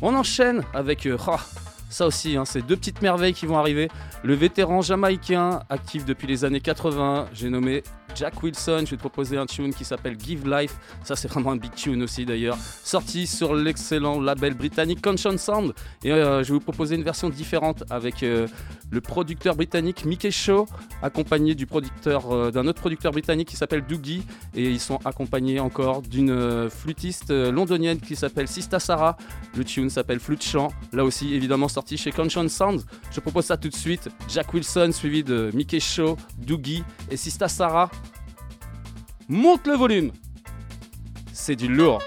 [0.00, 1.16] On enchaîne avec euh,
[1.92, 3.88] ça aussi, hein, c'est deux petites merveilles qui vont arriver.
[4.24, 7.82] Le vétéran jamaïcain, actif depuis les années 80, j'ai nommé
[8.14, 8.82] Jack Wilson.
[8.84, 10.76] Je vais te proposer un tune qui s'appelle Give Life.
[11.04, 12.56] Ça, c'est vraiment un big tune aussi d'ailleurs.
[12.82, 15.72] Sorti sur l'excellent label britannique Conscience Sound.
[16.04, 18.46] Et euh, je vais vous proposer une version différente avec euh,
[18.90, 20.66] le producteur britannique Mickey Shaw,
[21.02, 24.22] accompagné euh, d'un autre producteur britannique qui s'appelle Doogie.
[24.54, 29.16] Et ils sont accompagnés encore d'une flûtiste londonienne qui s'appelle Sista Sarah.
[29.56, 30.72] Le tune s'appelle Flûte Chant.
[30.92, 32.82] Là aussi, évidemment, sorti chez Conscience Sound.
[33.10, 34.08] Je propose ça tout de suite.
[34.28, 37.90] Jack Wilson suivi de Mickey Shaw, Doogie et Sista Sarah.
[39.32, 40.12] Monte le volume.
[41.32, 42.02] C'est du lourd.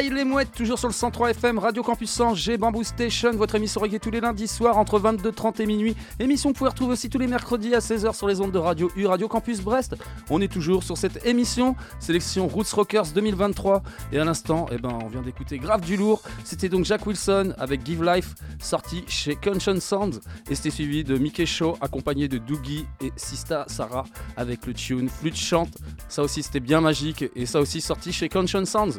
[0.00, 3.82] Est mouettes, toujours sur le 103 FM, Radio Campus 100, G Bamboo Station, votre émission
[3.82, 5.94] reggae tous les lundis soirs entre 22h30 et minuit.
[6.18, 8.58] Émission que vous pouvez retrouver aussi tous les mercredis à 16h sur les ondes de
[8.58, 9.96] Radio U, Radio Campus Brest.
[10.30, 13.82] On est toujours sur cette émission, sélection Roots Rockers 2023.
[14.10, 16.22] Et à l'instant, eh ben, on vient d'écouter grave du lourd.
[16.44, 20.20] C'était donc Jack Wilson avec Give Life, sorti chez Conscience Sounds.
[20.50, 24.04] Et c'était suivi de Mickey Shaw, accompagné de Doogie et Sista Sarah
[24.38, 25.76] avec le tune Flûte Chante.
[26.08, 27.26] Ça aussi, c'était bien magique.
[27.36, 28.98] Et ça aussi, sorti chez Conscience Sounds.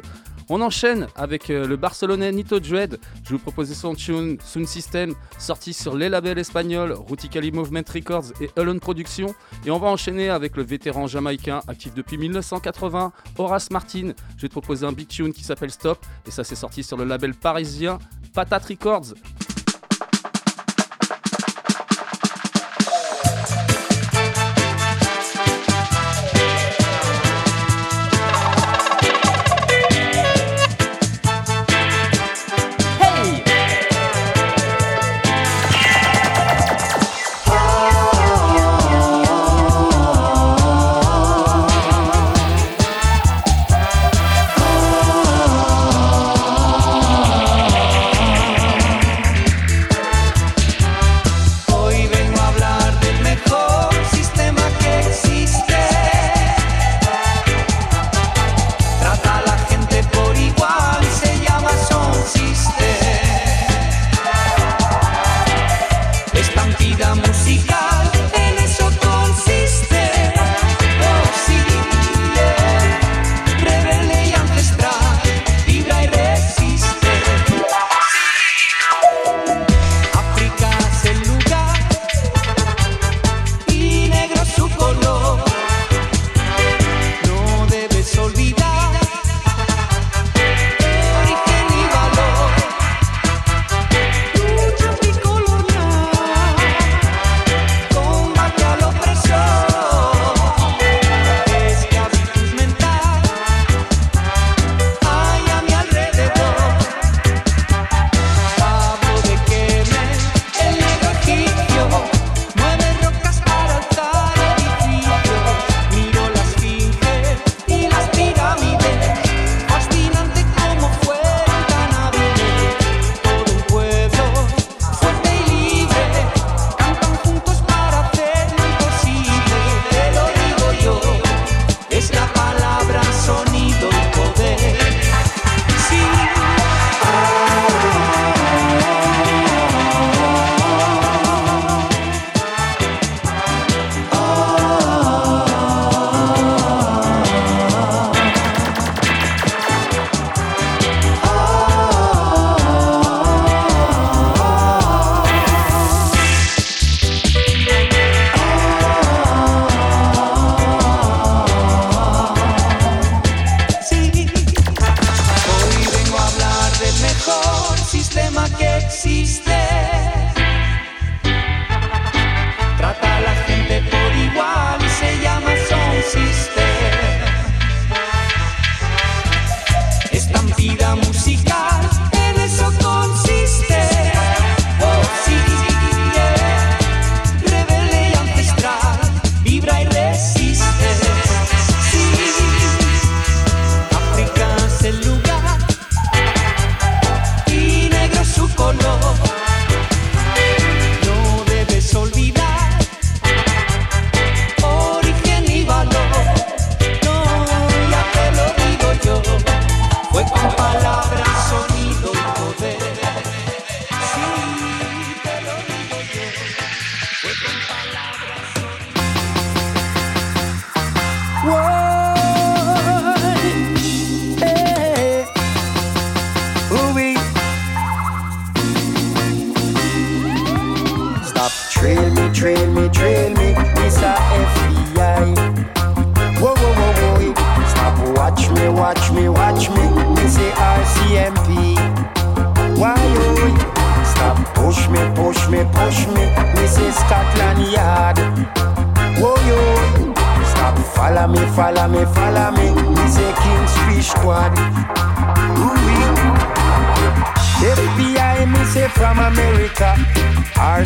[0.54, 2.98] On enchaîne avec euh, le Barcelonais Nito Dread.
[3.24, 8.34] Je vous proposais son tune Sound System, sorti sur les labels espagnols Ruticali Movement Records
[8.38, 9.34] et Alone Productions.
[9.64, 14.12] Et on va enchaîner avec le vétéran jamaïcain actif depuis 1980, Horace Martin.
[14.36, 16.04] Je vais te proposer un big tune qui s'appelle Stop.
[16.26, 17.98] Et ça, c'est sorti sur le label parisien
[18.34, 19.14] Patate Records.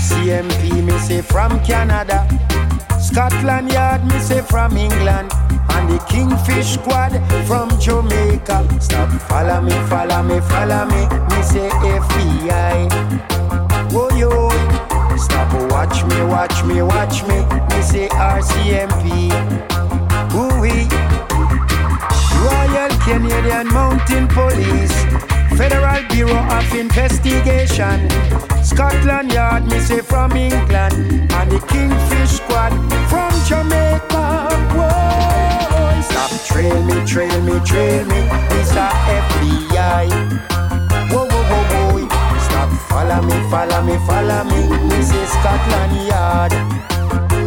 [0.06, 2.26] CMP, me say from Canada.
[3.00, 5.30] Scotland Yard, me say from England.
[5.70, 7.12] And the Kingfish Squad
[7.46, 8.66] from Jamaica.
[8.80, 11.02] Stop, follow me, follow me, follow me.
[11.30, 12.90] Me say FBI.
[13.92, 15.16] Whoa, oh, yo.
[15.16, 17.38] Stop, watch me, watch me, watch me.
[17.74, 19.32] Me say RCMP.
[20.34, 20.56] Ooh,
[22.46, 25.15] Royal Canadian Mountain Police.
[25.56, 28.08] Federal Bureau of Investigation,
[28.62, 30.92] Scotland Yard, me say from England,
[31.32, 32.72] and the Kingfish Squad
[33.08, 34.48] from Jamaica.
[34.76, 38.20] Whoa, stop trail me, trail me, trail me,
[38.52, 38.86] Mr.
[39.22, 40.08] FBI.
[41.10, 46.52] Whoa, whoa, whoa, whoa, stop follow me, follow me, follow me, me say Scotland Yard.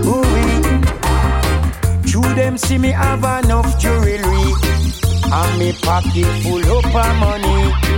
[0.05, 0.99] Ooh-wee.
[2.10, 4.18] True them see me have enough jewelry
[5.32, 7.89] And me pocket full up of money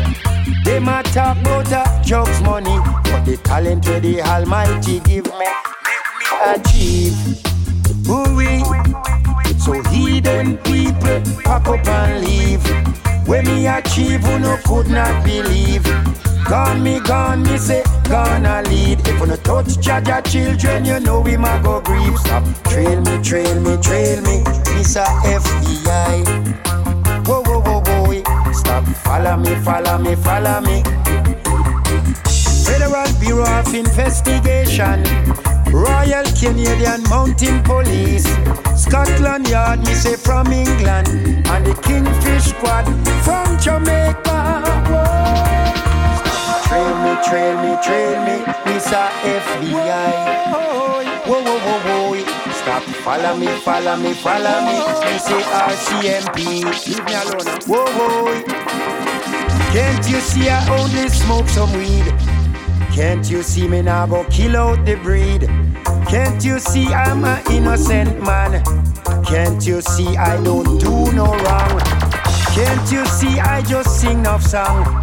[0.72, 5.46] Them a talk about a drugs money But the talent where the Almighty give me
[6.46, 7.18] achieve.
[8.08, 8.64] Ooh-wee.
[9.60, 12.64] So heathen people pack up and leave.
[13.28, 15.84] When me achieve who no could not believe?
[16.48, 19.06] Gone me gone me say gonna lead.
[19.06, 22.18] If you no touch Jah Jah children you know we ma go grieve.
[22.20, 22.46] Stop.
[22.70, 24.42] Trail me trail me trail me
[24.72, 25.04] Mr.
[25.04, 26.71] FBI
[29.04, 30.82] follow me follow me follow me
[32.66, 35.04] Federal Bureau of Investigation
[35.72, 38.26] Royal Canadian Mountain Police
[38.76, 41.08] Scotland Yard, me say from England
[41.48, 42.86] And the Kingfish Squad
[43.26, 44.40] from Jamaica.
[46.68, 49.10] Trail me, trail me, trail me Mr.
[49.22, 50.08] FBI
[51.28, 52.31] Whoa, whoa, whoa, whoa
[52.62, 57.60] Stop, follow me, follow me, follow me Me say RCMP Leave me alone.
[57.66, 58.44] Whoa, whoa
[59.72, 62.14] Can't you see I only smoke some weed
[62.94, 65.48] can't you see me now go kill out the breed?
[66.10, 68.62] Can't you see I'm an innocent man?
[69.24, 71.80] Can't you see I don't do no wrong?
[72.54, 75.02] Can't you see I just sing enough song?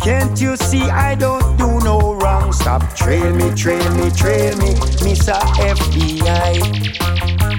[0.00, 2.15] Can't you see I don't do no
[2.46, 2.52] wrong?
[2.52, 4.74] Stop trail me, trail me, trail me,
[5.04, 5.34] Mr.
[5.58, 6.60] FBI.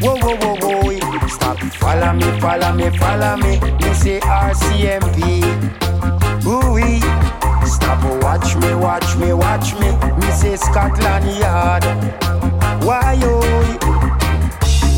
[0.02, 1.28] Whoa, whoa, whoa, whoa.
[1.28, 3.60] Stop, follow me, follow me, follow me,
[3.94, 5.44] say RCMP.
[6.46, 7.02] Ooh-wee.
[7.66, 9.92] Stop, watch me, watch me, watch me,
[10.32, 11.84] say Scotland Yard.
[12.84, 13.78] Why, oh,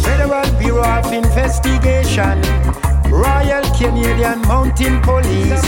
[0.03, 2.88] Federal Bureau of Investigation.
[3.11, 5.61] Royal Canadian Mountain Police,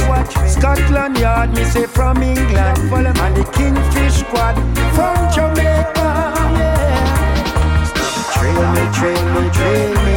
[0.53, 4.55] Scotland Yard, me say from England, and the Kingfish Squad
[4.95, 6.07] from Jamaica.
[6.57, 7.83] Yeah.
[7.85, 10.15] Stop, trail me, trail me, trail me.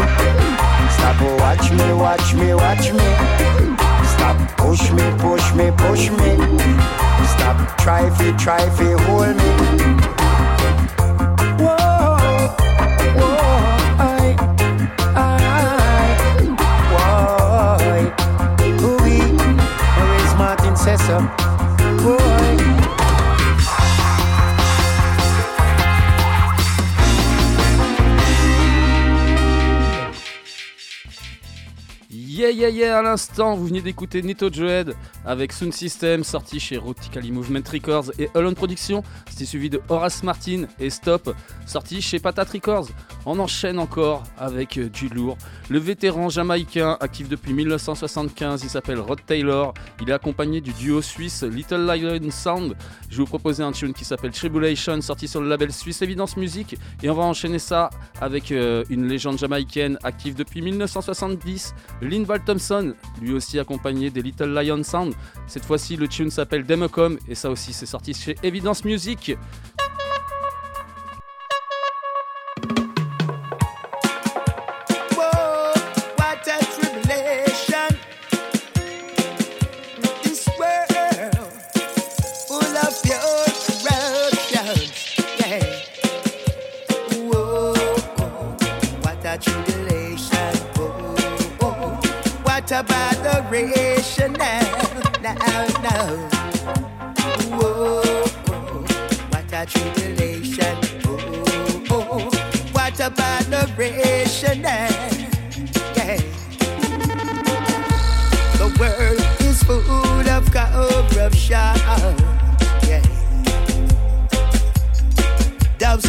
[0.97, 3.09] Stop, watch me, watch me, watch me.
[4.15, 6.37] Stop, push me, push me, push me.
[7.35, 10.04] Stop, try fi, try fi, hold me.
[20.85, 21.19] Sessa?
[22.03, 22.75] Boy.
[32.11, 36.77] Yeah yeah yeah à l'instant vous venez d'écouter Nito Joed avec Sound System sorti chez
[36.77, 42.19] Rotically Movement Records et Holland Productions c'était suivi de Horace Martin et Stop sorti chez
[42.19, 42.89] Patat Records
[43.27, 45.37] on enchaîne encore avec euh, du lourd
[45.71, 51.03] le vétéran jamaïcain actif depuis 1975 il s'appelle Rod Taylor il est accompagné du duo
[51.03, 52.75] suisse Little Lion Sound
[53.11, 56.37] je vais vous proposer un tune qui s'appelle Tribulation sorti sur le label suisse Evidence
[56.37, 62.45] Music et on va enchaîner ça avec euh, une légende jamaïcaine active depuis 1970 Linval
[62.45, 65.15] Thompson, lui aussi accompagné des Little Lion Sound.
[65.47, 69.37] Cette fois-ci, le tune s'appelle Democom et ça aussi, c'est sorti chez Evidence Music.
[103.67, 106.25] About the?
[108.79, 111.77] World is full of corruption.
[112.89, 113.03] Yeah.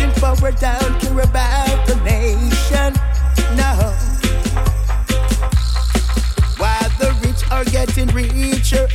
[0.02, 2.94] In power don't care about the nation.
[3.56, 3.94] No.
[6.58, 8.88] While the rich are getting richer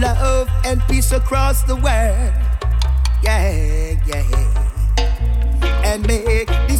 [0.00, 2.32] love and peace across the world.
[3.22, 4.22] Yeah, yeah.
[5.84, 6.75] And make the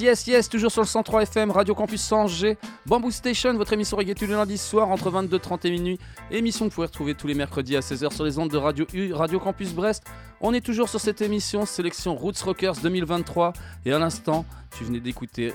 [0.00, 2.56] Yes, yes, toujours sur le 103 FM, Radio Campus Angers,
[2.86, 5.98] Bamboo Station, votre émission reggae tous les lundis soirs entre 22h30 et minuit.
[6.30, 9.38] Émission que vous pouvez retrouver tous les mercredis à 16h sur les ondes de Radio
[9.38, 10.04] Campus Brest.
[10.40, 13.52] On est toujours sur cette émission, sélection Roots Rockers 2023.
[13.84, 14.44] Et à l'instant,
[14.76, 15.52] tu venais d'écouter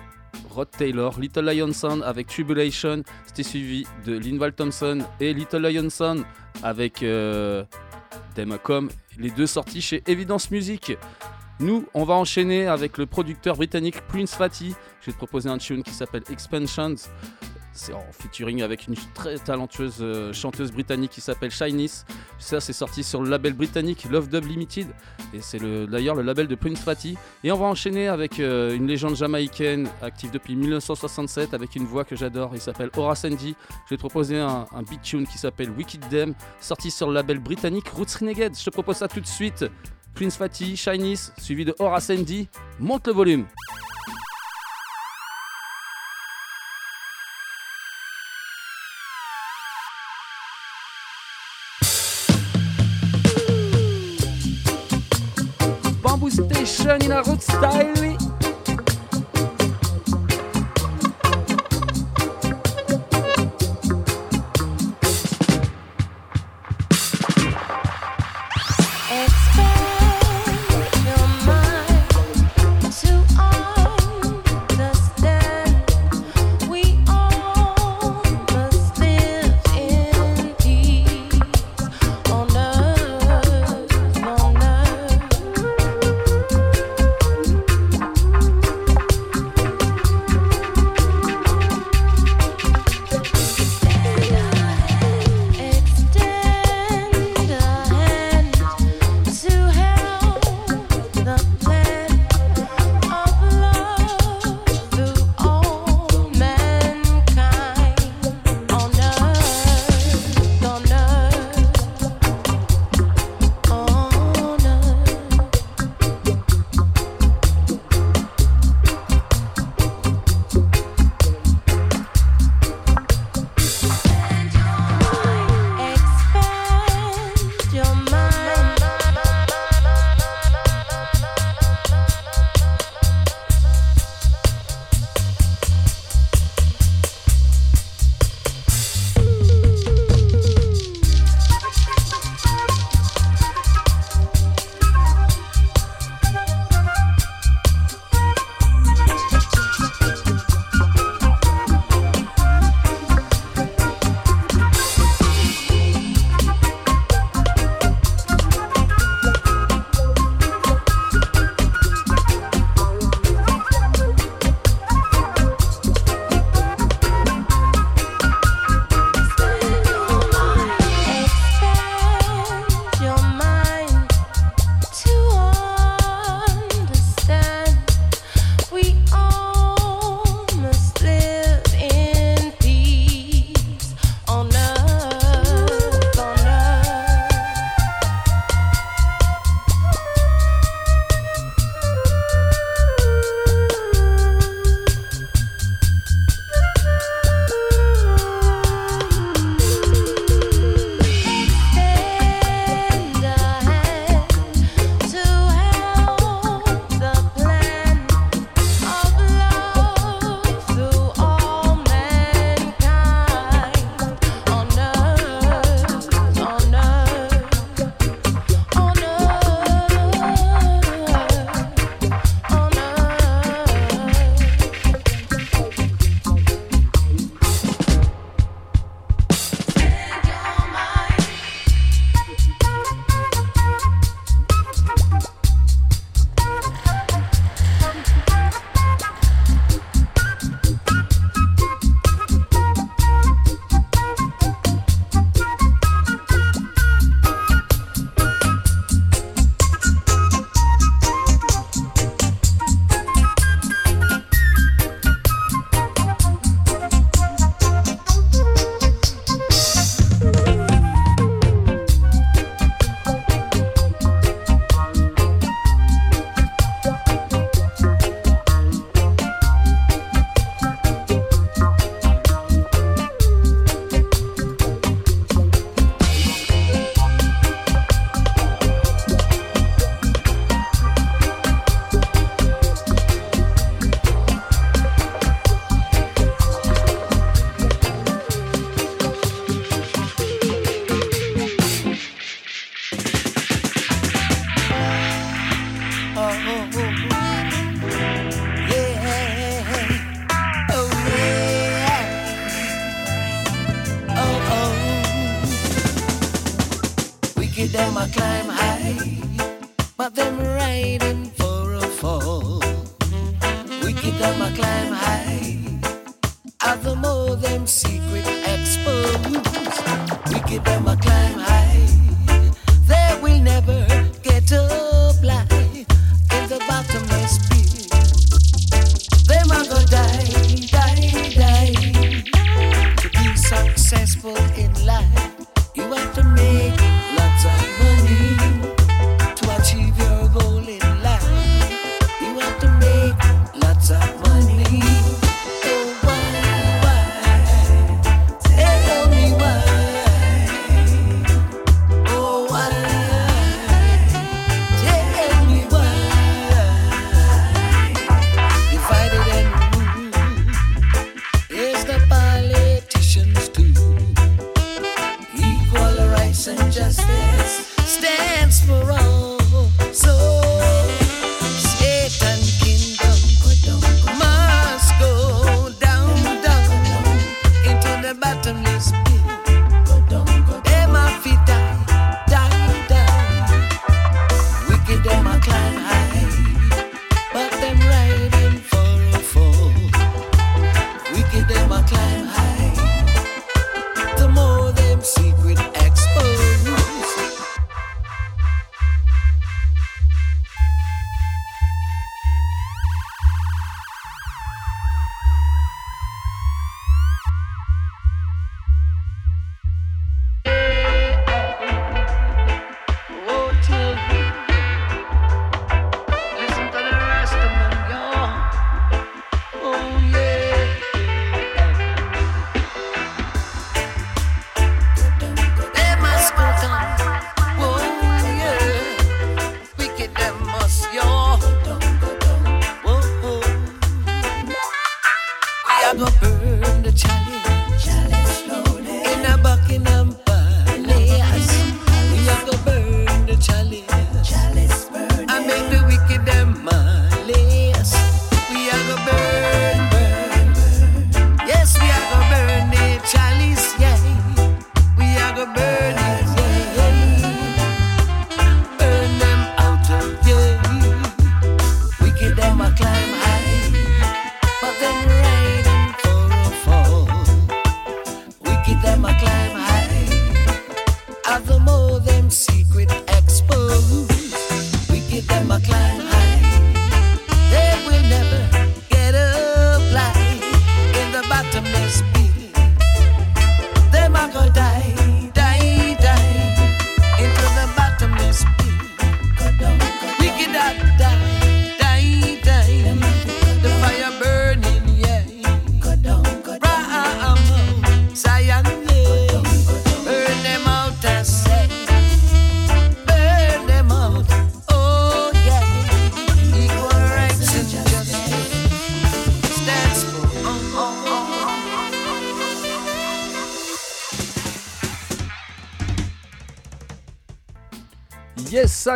[0.49, 3.03] Rod Taylor, Little Lion Sound avec Tribulation.
[3.25, 6.23] C'était suivi de Linval Thompson et Little Lion Sound
[6.63, 7.63] avec euh,
[8.35, 8.89] Demacom.
[9.17, 10.93] Les deux sorties chez Evidence Music.
[11.59, 14.73] Nous, on va enchaîner avec le producteur britannique Prince Fatty.
[15.01, 16.95] Je vais te proposer un tune qui s'appelle Expansions.
[17.73, 22.05] C'est en featuring avec une très talentueuse euh, chanteuse britannique qui s'appelle Shyness.
[22.37, 24.87] Ça, c'est sorti sur le label britannique Love Dub Limited.
[25.33, 27.15] Et c'est le- d'ailleurs le label de Prince Fatty.
[27.43, 32.03] Et on va enchaîner avec euh, une légende jamaïcaine active depuis 1967 avec une voix
[32.05, 32.51] que j'adore.
[32.53, 33.55] Il s'appelle Horace Andy.
[33.85, 37.13] Je vais te proposer un, un beat tune qui s'appelle Wicked Dem, sorti sur le
[37.13, 38.57] label britannique Roots Renegade.
[38.57, 39.65] Je te propose ça tout de suite.
[40.13, 42.47] Prince Fatty, Shyness, suivi de Horace Andy.
[42.79, 43.45] Monte le volume.
[56.03, 58.38] Bamboo Station in a road style.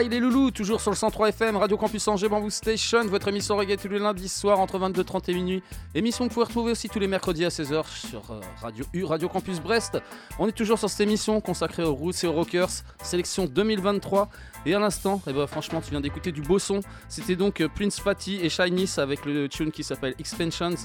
[0.02, 3.58] Il est loulou, toujours sur le 103 FM, Radio Campus Angers, Bamboo Station, votre émission
[3.58, 5.64] reggae tous les lundis soirs entre 22h30 et minuit.
[5.94, 9.04] Émission que vous pouvez retrouver aussi tous les mercredis à 16h sur euh, Radio U,
[9.04, 10.00] Radio Campus Brest.
[10.40, 12.70] On est toujours sur cette émission consacrée aux roots et aux rockers,
[13.04, 14.30] sélection 2023.
[14.66, 16.80] Et à l'instant, eh ben, franchement, tu viens d'écouter du beau son.
[17.10, 20.76] C'était donc euh, Prince Fatty et Shyness avec le tune qui s'appelle Expansions.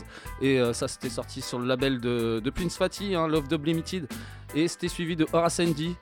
[0.43, 4.09] Et euh, ça, c'était sorti sur le label de, Prince Fatty, hein, Love Dub Limited.
[4.55, 5.95] Et c'était suivi de Horace Andy.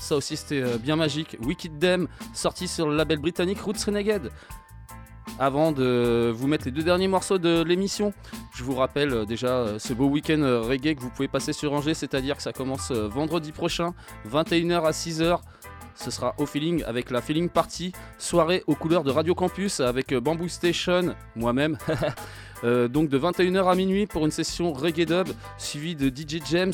[0.00, 1.36] Ça aussi, c'était euh, bien magique.
[1.44, 4.30] Wicked Dem, sorti sur le label britannique Roots Renegade.
[5.38, 8.12] Avant de vous mettre les deux derniers morceaux de l'émission,
[8.56, 12.36] je vous rappelle déjà ce beau week-end reggae que vous pouvez passer sur Angers, c'est-à-dire
[12.36, 13.94] que ça commence vendredi prochain,
[14.28, 15.38] 21h à 6h.
[15.98, 20.14] Ce sera au feeling avec la feeling party, soirée aux couleurs de Radio Campus avec
[20.14, 21.76] Bamboo Station, moi-même.
[22.64, 25.28] Euh, donc de 21h à minuit pour une session reggae dub
[25.58, 26.72] suivie de DJ James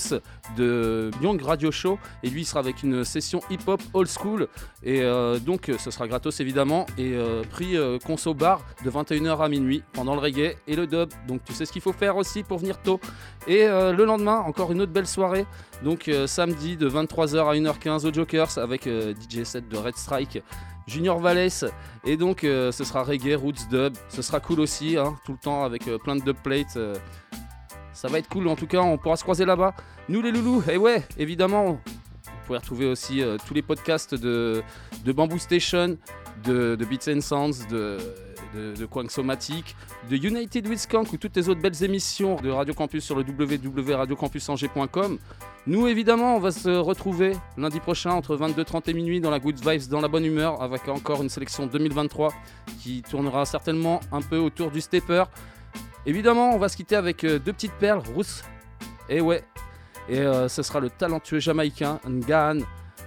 [0.57, 1.99] de Young Radio Show.
[2.23, 4.49] Et lui il sera avec une session hip hop old school.
[4.83, 6.87] Et euh, donc ce sera gratos évidemment.
[6.99, 11.11] Et euh, prix conso bar de 21h à minuit pendant le reggae et le dub.
[11.29, 13.01] Donc tu sais ce qu'il faut faire aussi pour venir tôt.
[13.47, 15.47] Et le lendemain encore une autre belle soirée.
[15.83, 20.43] Donc samedi de 23h à 1h15 au Jokers avec DJ set de Red Strike
[20.87, 21.51] Junior Valles
[22.05, 25.39] et donc euh, ce sera reggae, roots, dub, ce sera cool aussi, hein, tout le
[25.39, 26.77] temps avec euh, plein de dubplates.
[26.77, 26.95] euh.
[27.93, 29.75] ça va être cool en tout cas, on pourra se croiser là-bas.
[30.09, 31.81] Nous les loulous, et ouais, évidemment,
[32.47, 34.63] pouvez retrouver aussi tous les podcasts de,
[35.05, 35.97] de Bamboo Station,
[36.45, 37.97] de, de Beats and Sounds, de,
[38.55, 39.75] de, de Quang Somatic,
[40.11, 43.23] de United with Skank ou toutes les autres belles émissions de Radio Campus sur le
[43.23, 45.19] www.radiocampusangers.com.
[45.67, 49.67] Nous, évidemment, on va se retrouver lundi prochain entre 22h30 et minuit dans la Good
[49.67, 52.35] Vibes, dans la bonne humeur, avec encore une sélection 2023
[52.83, 55.25] qui tournera certainement un peu autour du stepper.
[56.05, 58.45] Évidemment, on va se quitter avec euh, deux petites perles, Rousse.
[59.09, 59.43] Et ouais,
[60.07, 62.59] et euh, ce sera le talentueux jamaïcain Ngaan.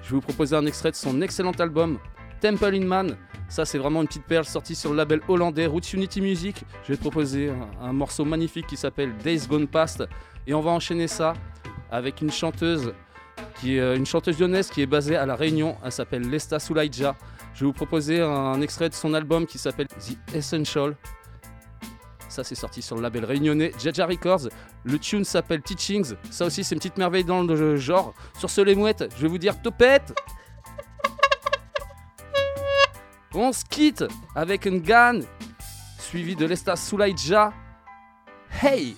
[0.02, 2.00] Je vais vous proposer un extrait de son excellent album
[2.42, 3.18] Temple in Man.
[3.50, 6.64] Ça, c'est vraiment une petite perle sortie sur le label hollandais Roots Unity Music.
[6.86, 10.04] Je vais te proposer un morceau magnifique qui s'appelle Days Gone Past.
[10.48, 11.34] Et on va enchaîner ça
[11.92, 12.94] avec une chanteuse
[13.60, 15.78] qui est euh, une chanteuse lyonnaise qui est basée à La Réunion.
[15.84, 17.16] Elle s'appelle Lesta Sulaidja.
[17.54, 20.96] Je vais vous proposer un extrait de son album qui s'appelle The Essential.
[22.30, 24.50] Ça, c'est sorti sur le label réunionnais Jaja Records.
[24.84, 26.14] Le tune s'appelle Teachings.
[26.30, 28.14] Ça aussi, c'est une petite merveille dans le genre.
[28.38, 30.14] Sur ce, les mouettes, je vais vous dire topette.
[33.34, 34.04] On se quitte
[34.36, 35.20] avec une Gan
[36.00, 37.54] suivi de Lesta Sulaidja.
[38.62, 38.98] Hey!